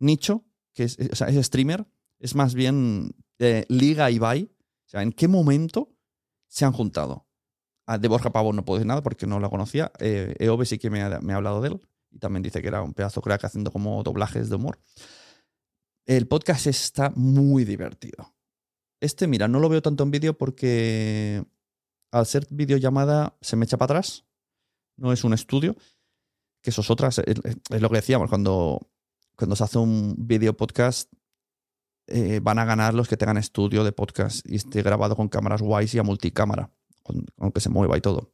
Nicho, 0.00 0.44
que 0.72 0.84
es, 0.84 0.96
o 1.10 1.16
sea, 1.16 1.28
es 1.28 1.44
streamer. 1.46 1.84
Es 2.18 2.34
más 2.34 2.54
bien 2.54 3.14
eh, 3.38 3.64
Liga 3.68 4.10
Ibai. 4.10 4.50
O 4.86 4.90
sea, 4.90 5.02
¿en 5.02 5.12
qué 5.12 5.28
momento 5.28 5.94
se 6.48 6.64
han 6.64 6.72
juntado? 6.72 7.26
Ah, 7.86 7.98
de 7.98 8.08
Borja 8.08 8.30
Pavón 8.30 8.56
no 8.56 8.64
puedo 8.64 8.78
decir 8.78 8.86
nada 8.86 9.02
porque 9.02 9.26
no 9.26 9.40
la 9.40 9.48
conocía. 9.48 9.92
Eh, 9.98 10.34
Eove 10.38 10.66
sí 10.66 10.78
que 10.78 10.90
me 10.90 11.00
ha, 11.00 11.16
hablado 11.34 11.60
de 11.60 11.68
él. 11.68 11.88
Y 12.10 12.18
también 12.18 12.42
dice 12.42 12.60
que 12.60 12.68
era 12.68 12.82
un 12.82 12.94
pedazo 12.94 13.20
crack 13.20 13.44
haciendo 13.44 13.70
como 13.70 14.02
doblajes 14.02 14.48
de 14.48 14.56
humor. 14.56 14.78
El 16.06 16.26
podcast 16.26 16.66
está 16.66 17.10
muy 17.14 17.64
divertido. 17.64 18.34
Este, 19.00 19.26
mira, 19.26 19.46
no 19.46 19.60
lo 19.60 19.68
veo 19.68 19.82
tanto 19.82 20.02
en 20.04 20.10
vídeo 20.10 20.36
porque 20.36 21.44
al 22.10 22.26
ser 22.26 22.46
videollamada 22.50 23.36
se 23.40 23.56
me 23.56 23.64
echa 23.64 23.76
para 23.76 23.98
atrás. 23.98 24.24
No 24.96 25.12
es 25.12 25.22
un 25.24 25.34
estudio. 25.34 25.76
Que 26.62 26.70
eso 26.70 26.80
es 26.80 26.90
otra. 26.90 27.08
Es, 27.08 27.22
es 27.24 27.80
lo 27.82 27.88
que 27.88 27.96
decíamos. 27.96 28.28
Cuando, 28.28 28.90
cuando 29.36 29.54
se 29.54 29.64
hace 29.64 29.78
un 29.78 30.14
video 30.18 30.56
podcast, 30.56 31.10
eh, 32.08 32.40
van 32.42 32.58
a 32.58 32.64
ganar 32.64 32.94
los 32.94 33.08
que 33.08 33.16
tengan 33.16 33.36
estudio 33.36 33.84
de 33.84 33.92
podcast 33.92 34.44
y 34.48 34.56
esté 34.56 34.82
grabado 34.82 35.16
con 35.16 35.28
cámaras 35.28 35.62
guays 35.62 35.94
y 35.94 35.98
a 35.98 36.02
multicámara, 36.02 36.70
con, 37.02 37.52
que 37.52 37.60
se 37.60 37.68
mueva 37.68 37.96
y 37.96 38.00
todo. 38.00 38.32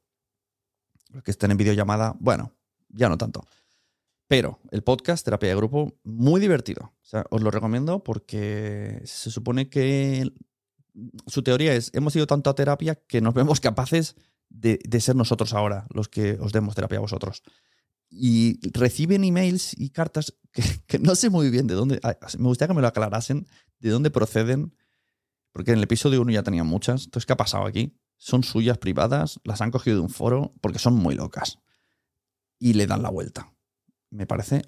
Los 1.10 1.22
que 1.22 1.30
estén 1.30 1.50
en 1.50 1.56
videollamada, 1.56 2.16
bueno, 2.18 2.52
ya 2.88 3.08
no 3.08 3.18
tanto. 3.18 3.44
Pero 4.26 4.60
el 4.70 4.82
podcast, 4.82 5.24
terapia 5.24 5.50
de 5.50 5.56
grupo, 5.56 5.94
muy 6.02 6.40
divertido. 6.40 6.92
Os 7.30 7.42
lo 7.42 7.50
recomiendo 7.50 8.02
porque 8.02 9.02
se 9.04 9.30
supone 9.30 9.68
que 9.68 10.32
su 11.26 11.42
teoría 11.42 11.74
es, 11.74 11.90
hemos 11.94 12.14
ido 12.16 12.26
tanto 12.26 12.50
a 12.50 12.54
terapia 12.54 12.94
que 12.94 13.20
nos 13.20 13.34
vemos 13.34 13.60
capaces 13.60 14.16
de, 14.48 14.78
ser 15.00 15.16
nosotros 15.16 15.52
ahora 15.52 15.86
los 15.90 16.08
que 16.08 16.38
os 16.40 16.52
demos 16.52 16.74
terapia 16.74 16.98
a 16.98 17.02
vosotros. 17.02 17.42
Y 18.10 18.60
reciben 18.70 19.24
emails 19.24 19.74
y 19.78 19.90
cartas 19.90 20.34
que, 20.52 20.62
que 20.86 20.98
no 20.98 21.14
sé 21.16 21.30
muy 21.30 21.50
bien 21.50 21.66
de 21.66 21.74
dónde, 21.74 22.00
me 22.38 22.48
gustaría 22.48 22.68
que 22.68 22.74
me 22.74 22.82
lo 22.82 22.88
aclarasen, 22.88 23.46
de 23.78 23.90
dónde 23.90 24.10
proceden, 24.10 24.76
porque 25.52 25.72
en 25.72 25.78
el 25.78 25.84
episodio 25.84 26.20
1 26.22 26.32
ya 26.32 26.42
tenían 26.42 26.66
muchas. 26.66 27.04
Entonces, 27.04 27.26
¿qué 27.26 27.32
ha 27.32 27.36
pasado 27.36 27.66
aquí? 27.66 27.96
Son 28.16 28.42
suyas 28.42 28.78
privadas, 28.78 29.40
las 29.44 29.60
han 29.60 29.70
cogido 29.70 29.96
de 29.96 30.02
un 30.02 30.10
foro 30.10 30.54
porque 30.60 30.78
son 30.78 30.94
muy 30.94 31.14
locas. 31.14 31.58
Y 32.58 32.74
le 32.74 32.86
dan 32.86 33.02
la 33.02 33.10
vuelta. 33.10 33.52
Me 34.10 34.26
parece 34.26 34.62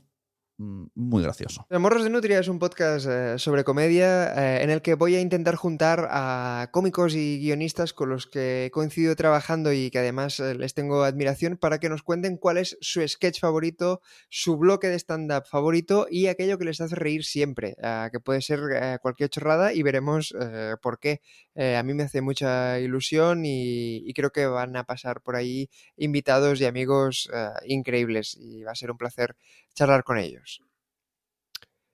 muy 0.59 1.23
gracioso. 1.23 1.67
Morros 1.71 2.05
de 2.05 2.11
Nutria 2.11 2.39
es 2.39 2.49
un 2.49 2.59
podcast 2.59 3.07
eh, 3.07 3.39
sobre 3.39 3.65
comedia 3.65 4.33
eh, 4.33 4.63
en 4.63 4.71
el 4.71 4.83
que 4.83 4.95
voy 4.95 5.15
a 5.15 5.21
intentar 5.21 5.55
juntar 5.55 6.09
a 6.11 6.71
cómicos 6.73 7.15
y 7.15 7.39
guionistas 7.39 7.93
con 7.93 8.09
los 8.09 8.27
que 8.27 8.67
he 8.67 8.71
coincidido 8.71 9.15
trabajando 9.17 9.73
y 9.73 9.91
que 9.91 9.99
además 9.99 10.41
eh, 10.41 10.55
les 10.55 10.75
tengo 10.75 11.03
admiración 11.03 11.57
para 11.57 11.79
que 11.79 11.89
nos 11.89 12.03
cuenten 12.03 12.37
cuál 12.39 12.59
es 12.59 12.79
su 12.81 13.07
sketch 13.07 13.41
favorito, 13.41 14.01
su 14.31 14.57
bloque 14.57 14.89
de 14.89 14.99
stand-up 14.99 15.45
favorito 15.47 16.07
y 16.11 16.27
aquello 16.27 16.59
que 16.59 16.65
les 16.65 16.81
hace 16.81 16.95
reír 16.95 17.25
siempre, 17.25 17.77
eh, 17.83 18.09
que 18.13 18.21
puede 18.21 18.41
ser 18.41 18.61
eh, 18.75 18.99
cualquier 19.01 19.31
chorrada 19.31 19.73
y 19.73 19.83
veremos 19.83 20.35
eh, 20.41 20.75
por 20.81 20.99
qué. 20.99 21.21
Eh, 21.59 21.75
a 21.77 21.83
mí 21.83 21.95
me 21.95 22.03
hace 22.03 22.21
mucha 22.21 22.79
ilusión 22.79 23.47
y, 23.47 24.09
y 24.09 24.13
creo 24.13 24.31
que 24.31 24.47
van 24.47 24.77
a 24.77 24.85
pasar 24.85 25.23
por 25.23 25.37
ahí 25.37 25.71
invitados 25.97 26.61
y 26.61 26.67
amigos 26.67 27.31
eh, 27.33 27.49
increíbles 27.65 28.37
y 28.39 28.63
va 28.63 28.73
a 28.73 28.77
ser 28.77 28.91
un 28.91 28.99
placer 28.99 29.35
charlar 29.75 30.05
con 30.05 30.19
ellos. 30.19 30.63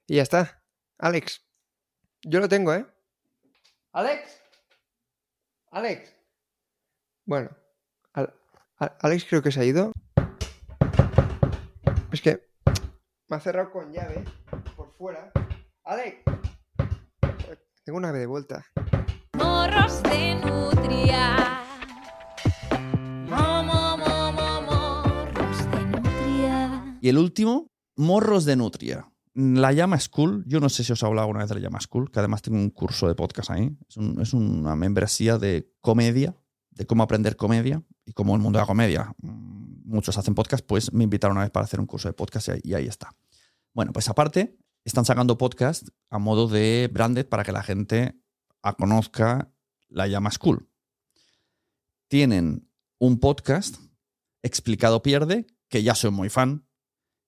Y 0.09 0.17
ya 0.17 0.23
está. 0.23 0.63
Alex, 0.99 1.45
yo 2.23 2.41
lo 2.41 2.49
tengo, 2.49 2.75
¿eh? 2.75 2.85
Alex. 3.93 4.41
Alex. 5.71 6.13
Bueno, 7.25 7.51
Al- 8.15 8.35
Al- 8.79 8.97
Alex 9.01 9.25
creo 9.29 9.43
que 9.43 9.53
se 9.53 9.61
ha 9.61 9.65
ido. 9.65 9.93
Es 12.13 12.21
que 12.21 12.49
me 13.29 13.37
ha 13.37 13.41
cerrado 13.41 13.71
con 13.71 13.93
llave 13.93 14.25
por 14.77 14.93
fuera. 14.97 15.31
Alex. 15.85 16.19
Tengo 17.85 17.99
una 17.99 18.09
ave 18.11 18.19
de 18.19 18.27
vuelta. 18.27 18.67
Morros 19.63 20.03
de 20.03 20.35
nutria. 20.35 21.37
Y 27.01 27.09
el 27.09 27.17
último, 27.19 27.69
Morros 27.97 28.45
de 28.45 28.57
Nutria. 28.57 29.09
La 29.35 29.73
Llama 29.73 30.01
School, 30.01 30.43
yo 30.49 30.59
no 30.59 30.69
sé 30.69 30.83
si 30.83 30.93
os 30.93 31.01
he 31.03 31.07
hablado 31.07 31.23
alguna 31.27 31.41
vez 31.41 31.49
de 31.49 31.55
la 31.55 31.61
Llama 31.61 31.81
School, 31.81 32.11
que 32.11 32.19
además 32.19 32.43
tengo 32.43 32.59
un 32.59 32.71
curso 32.71 33.07
de 33.07 33.15
podcast 33.15 33.51
ahí. 33.51 33.71
Es, 33.89 33.97
un- 33.97 34.21
es 34.21 34.35
una 34.35 34.75
membresía 34.75 35.39
de 35.39 35.71
comedia, 35.81 36.35
de 36.71 36.85
cómo 36.87 37.05
aprender 37.05 37.37
comedia. 37.37 37.83
Y 38.05 38.13
como 38.15 38.35
el 38.35 38.41
mundo 38.43 38.59
de 38.59 38.63
la 38.65 38.67
comedia, 38.67 39.15
mm, 39.23 39.83
muchos 39.85 40.19
hacen 40.19 40.35
podcast, 40.35 40.67
pues 40.67 40.93
me 40.93 41.05
invitaron 41.05 41.37
una 41.37 41.45
vez 41.45 41.53
para 41.53 41.65
hacer 41.65 41.79
un 41.79 41.87
curso 41.87 42.09
de 42.09 42.15
podcast 42.15 42.49
y 42.49 42.51
ahí, 42.51 42.61
y 42.65 42.75
ahí 42.75 42.87
está. 42.89 43.15
Bueno, 43.73 43.93
pues 43.93 44.09
aparte, 44.09 44.57
están 44.85 45.05
sacando 45.05 45.39
podcast 45.39 45.87
a 46.11 46.19
modo 46.19 46.49
de 46.49 46.91
branded 46.93 47.29
para 47.29 47.45
que 47.45 47.53
la 47.53 47.63
gente 47.63 48.19
a- 48.63 48.75
conozca 48.75 49.53
la 49.89 50.07
Llama 50.07 50.31
School. 50.31 50.69
Tienen 52.09 52.69
un 52.99 53.19
podcast, 53.19 53.77
Explicado 54.43 55.03
Pierde, 55.03 55.47
que 55.69 55.83
ya 55.83 55.95
soy 55.95 56.11
muy 56.11 56.29
fan, 56.29 56.67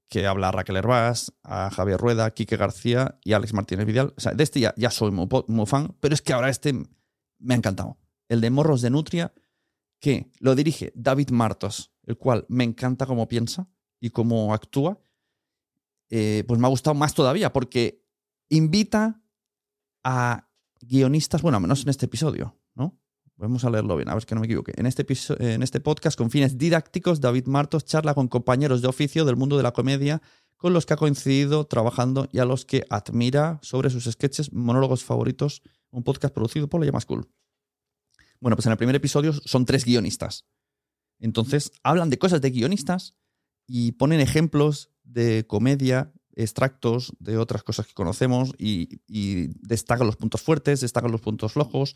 que 0.08 0.26
habla 0.26 0.48
a 0.48 0.52
Raquel 0.52 0.76
Hervás, 0.76 1.32
a 1.42 1.70
Javier 1.70 1.98
Rueda, 1.98 2.26
a 2.26 2.30
Quique 2.32 2.56
García 2.56 3.18
y 3.24 3.32
Alex 3.32 3.52
Martínez 3.54 3.86
Vidal. 3.86 4.12
O 4.16 4.20
sea, 4.20 4.32
de 4.32 4.44
este 4.44 4.60
ya, 4.60 4.74
ya 4.76 4.90
soy 4.90 5.10
muy 5.10 5.66
fan, 5.66 5.96
pero 6.00 6.14
es 6.14 6.22
que 6.22 6.32
ahora 6.32 6.50
este 6.50 6.72
me 6.72 7.54
ha 7.54 7.56
encantado. 7.56 7.98
El 8.28 8.40
de 8.40 8.50
Morros 8.50 8.82
de 8.82 8.90
Nutria, 8.90 9.32
que 10.00 10.30
lo 10.40 10.54
dirige 10.54 10.92
David 10.94 11.30
Martos, 11.30 11.92
el 12.04 12.16
cual 12.18 12.44
me 12.48 12.64
encanta 12.64 13.06
cómo 13.06 13.26
piensa 13.28 13.68
y 14.00 14.10
cómo 14.10 14.52
actúa. 14.52 15.00
Eh, 16.10 16.44
pues 16.46 16.60
me 16.60 16.66
ha 16.66 16.70
gustado 16.70 16.94
más 16.94 17.14
todavía, 17.14 17.52
porque 17.52 18.04
invita 18.50 19.22
a 20.04 20.43
guionistas, 20.86 21.42
bueno, 21.42 21.60
menos 21.60 21.82
en 21.82 21.90
este 21.90 22.06
episodio, 22.06 22.56
¿no? 22.74 22.98
Vamos 23.36 23.64
a 23.64 23.70
leerlo 23.70 23.96
bien, 23.96 24.08
a 24.08 24.14
ver 24.14 24.24
que 24.26 24.34
no 24.34 24.40
me 24.40 24.46
equivoque. 24.46 24.72
En 24.76 24.86
este, 24.86 25.04
en 25.40 25.62
este 25.62 25.80
podcast, 25.80 26.16
con 26.16 26.30
fines 26.30 26.56
didácticos, 26.56 27.20
David 27.20 27.46
Martos 27.46 27.84
charla 27.84 28.14
con 28.14 28.28
compañeros 28.28 28.80
de 28.80 28.88
oficio 28.88 29.24
del 29.24 29.36
mundo 29.36 29.56
de 29.56 29.64
la 29.64 29.72
comedia 29.72 30.22
con 30.56 30.72
los 30.72 30.86
que 30.86 30.94
ha 30.94 30.96
coincidido 30.96 31.66
trabajando 31.66 32.28
y 32.32 32.38
a 32.38 32.44
los 32.44 32.64
que 32.64 32.84
admira 32.88 33.58
sobre 33.62 33.90
sus 33.90 34.04
sketches, 34.04 34.52
monólogos 34.52 35.04
favoritos, 35.04 35.62
un 35.90 36.04
podcast 36.04 36.32
producido 36.32 36.68
por 36.68 36.80
La 36.80 36.86
Llama 36.86 37.00
School. 37.00 37.28
Bueno, 38.40 38.56
pues 38.56 38.66
en 38.66 38.72
el 38.72 38.78
primer 38.78 38.94
episodio 38.94 39.32
son 39.32 39.66
tres 39.66 39.84
guionistas. 39.84 40.46
Entonces, 41.18 41.72
hablan 41.82 42.08
de 42.08 42.18
cosas 42.18 42.40
de 42.40 42.50
guionistas 42.50 43.14
y 43.66 43.92
ponen 43.92 44.20
ejemplos 44.20 44.90
de 45.02 45.46
comedia, 45.46 46.12
extractos 46.34 47.12
de 47.18 47.38
otras 47.38 47.62
cosas 47.62 47.86
que 47.86 47.94
conocemos 47.94 48.52
y, 48.58 48.88
destacan 49.66 50.06
los 50.06 50.16
puntos 50.16 50.42
fuertes, 50.42 50.80
destacan 50.80 51.12
los 51.12 51.20
puntos 51.20 51.52
flojos, 51.52 51.94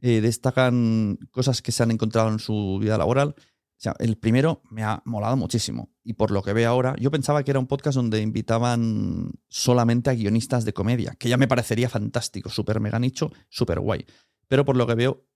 eh, 0.00 0.20
destacan 0.20 1.18
cosas 1.30 1.62
que 1.62 1.72
se 1.72 1.82
han 1.82 1.90
encontrado 1.90 2.28
en 2.28 2.38
su 2.38 2.78
vida 2.80 2.98
laboral. 2.98 3.34
O 3.38 3.78
sea, 3.78 3.94
el 3.98 4.16
primero 4.16 4.62
me 4.70 4.82
ha 4.84 5.02
molado 5.04 5.36
muchísimo. 5.36 5.90
Y 6.02 6.14
por 6.14 6.30
lo 6.30 6.42
que 6.42 6.54
veo 6.54 6.70
ahora, 6.70 6.96
yo 6.98 7.10
pensaba 7.10 7.42
que 7.44 7.50
era 7.50 7.60
un 7.60 7.66
podcast 7.66 7.96
donde 7.96 8.22
invitaban 8.22 9.32
solamente 9.48 10.08
a 10.08 10.14
guionistas 10.14 10.64
de 10.64 10.72
comedia, 10.72 11.14
que 11.18 11.28
ya 11.28 11.36
me 11.36 11.46
parecería 11.48 11.88
fantástico, 11.90 12.48
súper 12.48 12.80
mega 12.80 12.98
nicho, 12.98 13.30
súper 13.50 13.80
guay. 13.80 14.06
Pero 14.48 14.64
por 14.64 14.76
lo 14.76 14.86
que 14.86 14.94
veo, 14.94 15.26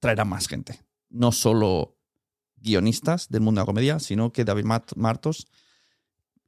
traerá 0.00 0.24
más 0.26 0.48
gente. 0.48 0.80
No 1.08 1.32
solo 1.32 1.96
guionistas 2.56 3.28
del 3.28 3.40
mundo 3.40 3.60
de 3.60 3.62
la 3.62 3.66
comedia, 3.66 3.98
sino 4.00 4.32
que 4.32 4.44
David 4.44 4.64
Mart- 4.64 4.96
Martos 4.96 5.46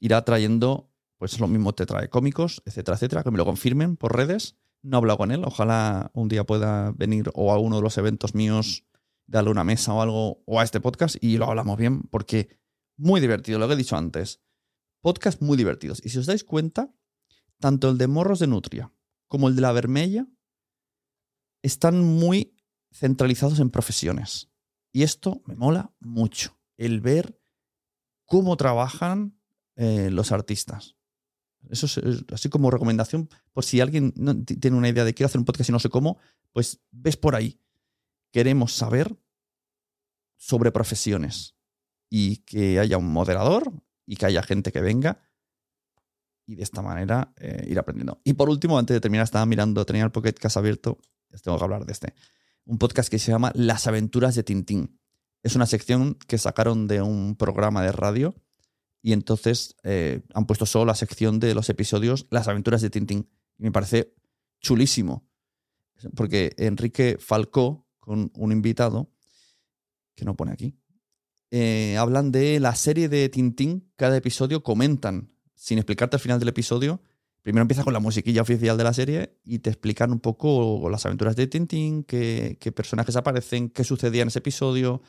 irá 0.00 0.24
trayendo, 0.24 0.90
pues 1.18 1.40
lo 1.40 1.48
mismo 1.48 1.74
te 1.74 1.84
trae 1.84 2.08
cómicos, 2.08 2.62
etcétera, 2.64 2.96
etcétera, 2.96 3.22
que 3.22 3.30
me 3.30 3.38
lo 3.38 3.44
confirmen 3.44 3.96
por 3.96 4.16
redes. 4.16 4.56
No 4.82 4.96
he 4.96 4.98
hablado 4.98 5.18
con 5.18 5.32
él, 5.32 5.42
ojalá 5.44 6.10
un 6.14 6.28
día 6.28 6.44
pueda 6.44 6.92
venir 6.92 7.30
o 7.34 7.52
a 7.52 7.58
uno 7.58 7.76
de 7.76 7.82
los 7.82 7.98
eventos 7.98 8.34
míos, 8.34 8.84
darle 9.26 9.50
una 9.50 9.64
mesa 9.64 9.92
o 9.92 10.00
algo, 10.00 10.42
o 10.46 10.60
a 10.60 10.64
este 10.64 10.80
podcast 10.80 11.16
y 11.20 11.36
lo 11.36 11.46
hablamos 11.46 11.76
bien, 11.76 12.02
porque 12.02 12.58
muy 12.96 13.20
divertido, 13.20 13.58
lo 13.58 13.66
que 13.66 13.74
he 13.74 13.76
dicho 13.76 13.96
antes. 13.96 14.40
Podcast 15.00 15.42
muy 15.42 15.56
divertidos. 15.56 16.00
Y 16.04 16.08
si 16.08 16.18
os 16.18 16.26
dais 16.26 16.44
cuenta, 16.44 16.94
tanto 17.60 17.90
el 17.90 17.98
de 17.98 18.06
Morros 18.06 18.38
de 18.38 18.46
Nutria 18.46 18.92
como 19.26 19.48
el 19.48 19.56
de 19.56 19.62
La 19.62 19.72
Vermella 19.72 20.26
están 21.62 22.02
muy 22.02 22.56
centralizados 22.92 23.60
en 23.60 23.70
profesiones. 23.70 24.50
Y 24.92 25.02
esto 25.02 25.42
me 25.44 25.54
mola 25.54 25.92
mucho, 26.00 26.58
el 26.76 27.00
ver 27.00 27.40
cómo 28.24 28.56
trabajan 28.56 29.38
eh, 29.76 30.10
los 30.10 30.32
artistas. 30.32 30.97
Eso 31.70 31.86
es, 31.86 32.24
así 32.32 32.48
como 32.48 32.70
recomendación, 32.70 33.28
por 33.52 33.64
si 33.64 33.80
alguien 33.80 34.12
no 34.16 34.42
tiene 34.44 34.76
una 34.76 34.88
idea 34.88 35.04
de 35.04 35.14
quiero 35.14 35.26
hacer 35.26 35.38
un 35.38 35.44
podcast 35.44 35.68
y 35.70 35.72
no 35.72 35.78
sé 35.78 35.88
cómo, 35.88 36.18
pues 36.52 36.80
ves 36.90 37.16
por 37.16 37.34
ahí. 37.34 37.60
Queremos 38.32 38.72
saber 38.72 39.16
sobre 40.36 40.72
profesiones 40.72 41.56
y 42.10 42.38
que 42.38 42.78
haya 42.78 42.98
un 42.98 43.12
moderador 43.12 43.72
y 44.06 44.16
que 44.16 44.26
haya 44.26 44.42
gente 44.42 44.72
que 44.72 44.80
venga 44.80 45.20
y 46.46 46.54
de 46.54 46.62
esta 46.62 46.80
manera 46.80 47.32
eh, 47.36 47.66
ir 47.68 47.78
aprendiendo. 47.78 48.20
Y 48.24 48.32
por 48.32 48.48
último, 48.48 48.78
antes 48.78 48.94
de 48.94 49.00
terminar, 49.00 49.24
estaba 49.24 49.44
mirando, 49.44 49.84
tenía 49.84 50.04
el 50.04 50.10
Pocket 50.10 50.32
Cast 50.32 50.56
abierto, 50.56 50.98
les 51.28 51.42
tengo 51.42 51.58
que 51.58 51.64
hablar 51.64 51.84
de 51.84 51.92
este. 51.92 52.14
Un 52.64 52.78
podcast 52.78 53.10
que 53.10 53.18
se 53.18 53.30
llama 53.30 53.52
Las 53.54 53.86
aventuras 53.86 54.34
de 54.34 54.42
Tintín. 54.42 54.98
Es 55.42 55.56
una 55.56 55.66
sección 55.66 56.14
que 56.14 56.38
sacaron 56.38 56.88
de 56.88 57.02
un 57.02 57.36
programa 57.36 57.82
de 57.82 57.92
radio 57.92 58.34
y 59.02 59.12
entonces 59.12 59.76
eh, 59.84 60.22
han 60.34 60.46
puesto 60.46 60.66
solo 60.66 60.86
la 60.86 60.94
sección 60.94 61.38
de 61.38 61.54
los 61.54 61.68
episodios 61.68 62.26
Las 62.30 62.48
aventuras 62.48 62.82
de 62.82 62.90
Tintín. 62.90 63.28
Me 63.56 63.70
parece 63.70 64.14
chulísimo. 64.60 65.26
Porque 66.14 66.54
Enrique 66.58 67.16
Falcó, 67.18 67.86
con 67.98 68.30
un 68.34 68.52
invitado, 68.52 69.10
que 70.14 70.24
no 70.24 70.36
pone 70.36 70.52
aquí, 70.52 70.76
eh, 71.50 71.96
hablan 71.96 72.30
de 72.32 72.60
la 72.60 72.74
serie 72.74 73.08
de 73.08 73.28
Tintín. 73.28 73.90
Cada 73.96 74.16
episodio 74.16 74.62
comentan, 74.62 75.32
sin 75.54 75.78
explicarte 75.78 76.16
al 76.16 76.20
final 76.20 76.38
del 76.38 76.48
episodio. 76.48 77.00
Primero 77.42 77.62
empieza 77.62 77.84
con 77.84 77.92
la 77.92 78.00
musiquilla 78.00 78.42
oficial 78.42 78.76
de 78.76 78.84
la 78.84 78.92
serie 78.92 79.38
y 79.44 79.60
te 79.60 79.70
explican 79.70 80.12
un 80.12 80.20
poco 80.20 80.88
las 80.90 81.06
aventuras 81.06 81.36
de 81.36 81.46
Tintín, 81.46 82.04
qué, 82.04 82.58
qué 82.60 82.72
personajes 82.72 83.16
aparecen, 83.16 83.70
qué 83.70 83.84
sucedía 83.84 84.22
en 84.22 84.28
ese 84.28 84.40
episodio, 84.40 85.02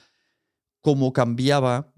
cómo 0.81 1.11
cambiaba 1.11 1.93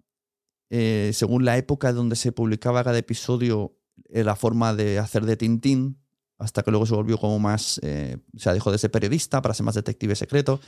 eh, 0.74 1.12
según 1.14 1.44
la 1.44 1.58
época 1.58 1.92
donde 1.92 2.16
se 2.16 2.32
publicaba 2.32 2.82
cada 2.86 2.98
episodio 2.98 3.76
eh, 4.08 4.24
la 4.24 4.38
forma 4.38 4.74
de 4.74 5.00
hacer 5.00 5.26
de 5.26 5.36
Tintín. 5.36 5.98
hasta 6.38 6.64
que 6.64 6.72
luego 6.72 6.86
se 6.86 6.96
volvió 6.96 7.18
como 7.18 7.40
más, 7.40 7.78
eh, 7.84 8.18
o 8.34 8.40
sea, 8.40 8.54
dejó 8.54 8.72
de 8.72 8.78
ser 8.78 8.90
periodista 8.90 9.42
para 9.42 9.54
ser 9.54 9.66
más 9.66 9.76
detective 9.76 10.16
secreto. 10.16 10.62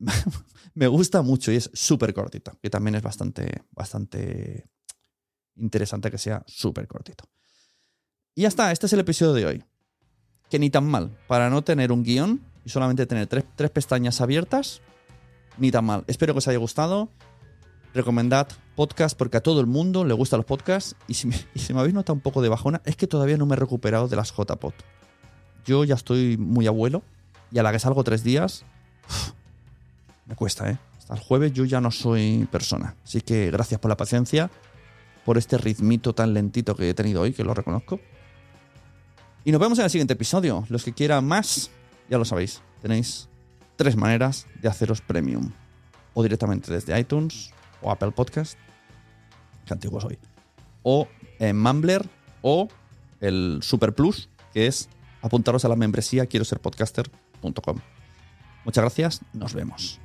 Me 0.74 0.86
gusta 0.86 1.20
mucho 1.20 1.52
y 1.52 1.56
es 1.56 1.70
súper 1.74 2.14
cortito, 2.14 2.58
que 2.62 2.70
también 2.70 2.94
es 2.94 3.02
bastante, 3.02 3.64
bastante 3.70 4.66
interesante 5.56 6.10
que 6.10 6.18
sea 6.18 6.42
súper 6.46 6.88
cortito. 6.88 7.24
Y 8.34 8.42
ya 8.42 8.48
está, 8.48 8.72
este 8.72 8.86
es 8.86 8.94
el 8.94 9.00
episodio 9.00 9.34
de 9.34 9.44
hoy. 9.44 9.64
Que 10.48 10.58
ni 10.58 10.70
tan 10.70 10.86
mal, 10.86 11.18
para 11.28 11.50
no 11.50 11.62
tener 11.62 11.92
un 11.92 12.02
guion 12.02 12.40
y 12.64 12.70
solamente 12.70 13.04
tener 13.04 13.26
tres, 13.26 13.44
tres 13.54 13.70
pestañas 13.70 14.22
abiertas, 14.22 14.80
ni 15.58 15.70
tan 15.70 15.84
mal. 15.84 16.02
Espero 16.06 16.32
que 16.32 16.38
os 16.38 16.48
haya 16.48 16.58
gustado. 16.58 17.10
Recomendad 17.94 18.48
podcast 18.74 19.16
porque 19.16 19.36
a 19.36 19.40
todo 19.40 19.60
el 19.60 19.66
mundo 19.66 20.04
le 20.04 20.14
gustan 20.14 20.38
los 20.38 20.46
podcasts. 20.46 20.96
Y 21.06 21.14
si 21.14 21.28
me, 21.28 21.36
y 21.54 21.60
si 21.60 21.72
me 21.72 21.80
habéis 21.80 21.94
notado 21.94 22.14
un 22.14 22.20
poco 22.20 22.42
de 22.42 22.48
bajona, 22.48 22.82
es 22.84 22.96
que 22.96 23.06
todavía 23.06 23.36
no 23.36 23.46
me 23.46 23.54
he 23.54 23.58
recuperado 23.58 24.08
de 24.08 24.16
las 24.16 24.32
JPod. 24.32 24.74
Yo 25.64 25.84
ya 25.84 25.94
estoy 25.94 26.36
muy 26.36 26.66
abuelo 26.66 27.02
y 27.50 27.58
a 27.58 27.62
la 27.62 27.72
que 27.72 27.78
salgo 27.78 28.02
tres 28.02 28.24
días, 28.24 28.64
me 30.26 30.34
cuesta, 30.34 30.70
¿eh? 30.70 30.78
Hasta 30.98 31.14
el 31.14 31.20
jueves 31.20 31.52
yo 31.52 31.64
ya 31.64 31.80
no 31.80 31.90
soy 31.90 32.48
persona. 32.50 32.96
Así 33.04 33.20
que 33.20 33.50
gracias 33.50 33.80
por 33.80 33.90
la 33.90 33.96
paciencia, 33.96 34.50
por 35.24 35.38
este 35.38 35.58
ritmito 35.58 36.14
tan 36.14 36.34
lentito 36.34 36.74
que 36.74 36.90
he 36.90 36.94
tenido 36.94 37.22
hoy, 37.22 37.32
que 37.32 37.44
lo 37.44 37.54
reconozco. 37.54 38.00
Y 39.44 39.52
nos 39.52 39.60
vemos 39.60 39.78
en 39.78 39.84
el 39.84 39.90
siguiente 39.90 40.14
episodio. 40.14 40.64
Los 40.68 40.84
que 40.84 40.92
quieran 40.92 41.26
más, 41.26 41.70
ya 42.08 42.16
lo 42.16 42.24
sabéis. 42.24 42.62
Tenéis 42.80 43.28
tres 43.76 43.96
maneras 43.96 44.46
de 44.62 44.68
haceros 44.68 45.02
premium. 45.02 45.52
O 46.14 46.22
directamente 46.22 46.72
desde 46.72 46.98
iTunes 46.98 47.52
o 47.84 47.90
Apple 47.90 48.10
Podcast. 48.10 48.58
Qué 49.66 49.74
antiguo 49.74 50.00
soy. 50.00 50.18
O 50.82 51.06
en 51.38 51.58
Mumbler 51.60 52.04
o 52.42 52.68
el 53.20 53.60
Super 53.62 53.94
Plus, 53.94 54.28
que 54.52 54.66
es 54.66 54.88
apuntaros 55.22 55.64
a 55.64 55.68
la 55.68 55.76
membresía 55.76 56.26
quiero 56.26 56.44
ser 56.44 56.60
podcaster.com. 56.60 57.78
Muchas 58.64 58.82
gracias, 58.82 59.20
nos 59.32 59.54
vemos. 59.54 60.00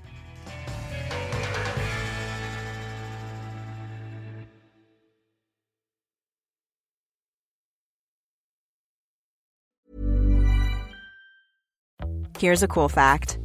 Here's 12.38 12.64
a 12.64 12.70
cool 12.70 12.88
fact 12.88 13.38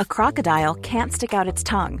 a 0.00 0.04
crocodile 0.04 0.74
can't 0.74 1.12
stick 1.12 1.32
out 1.32 1.46
its 1.46 1.62
tongue. 1.62 2.00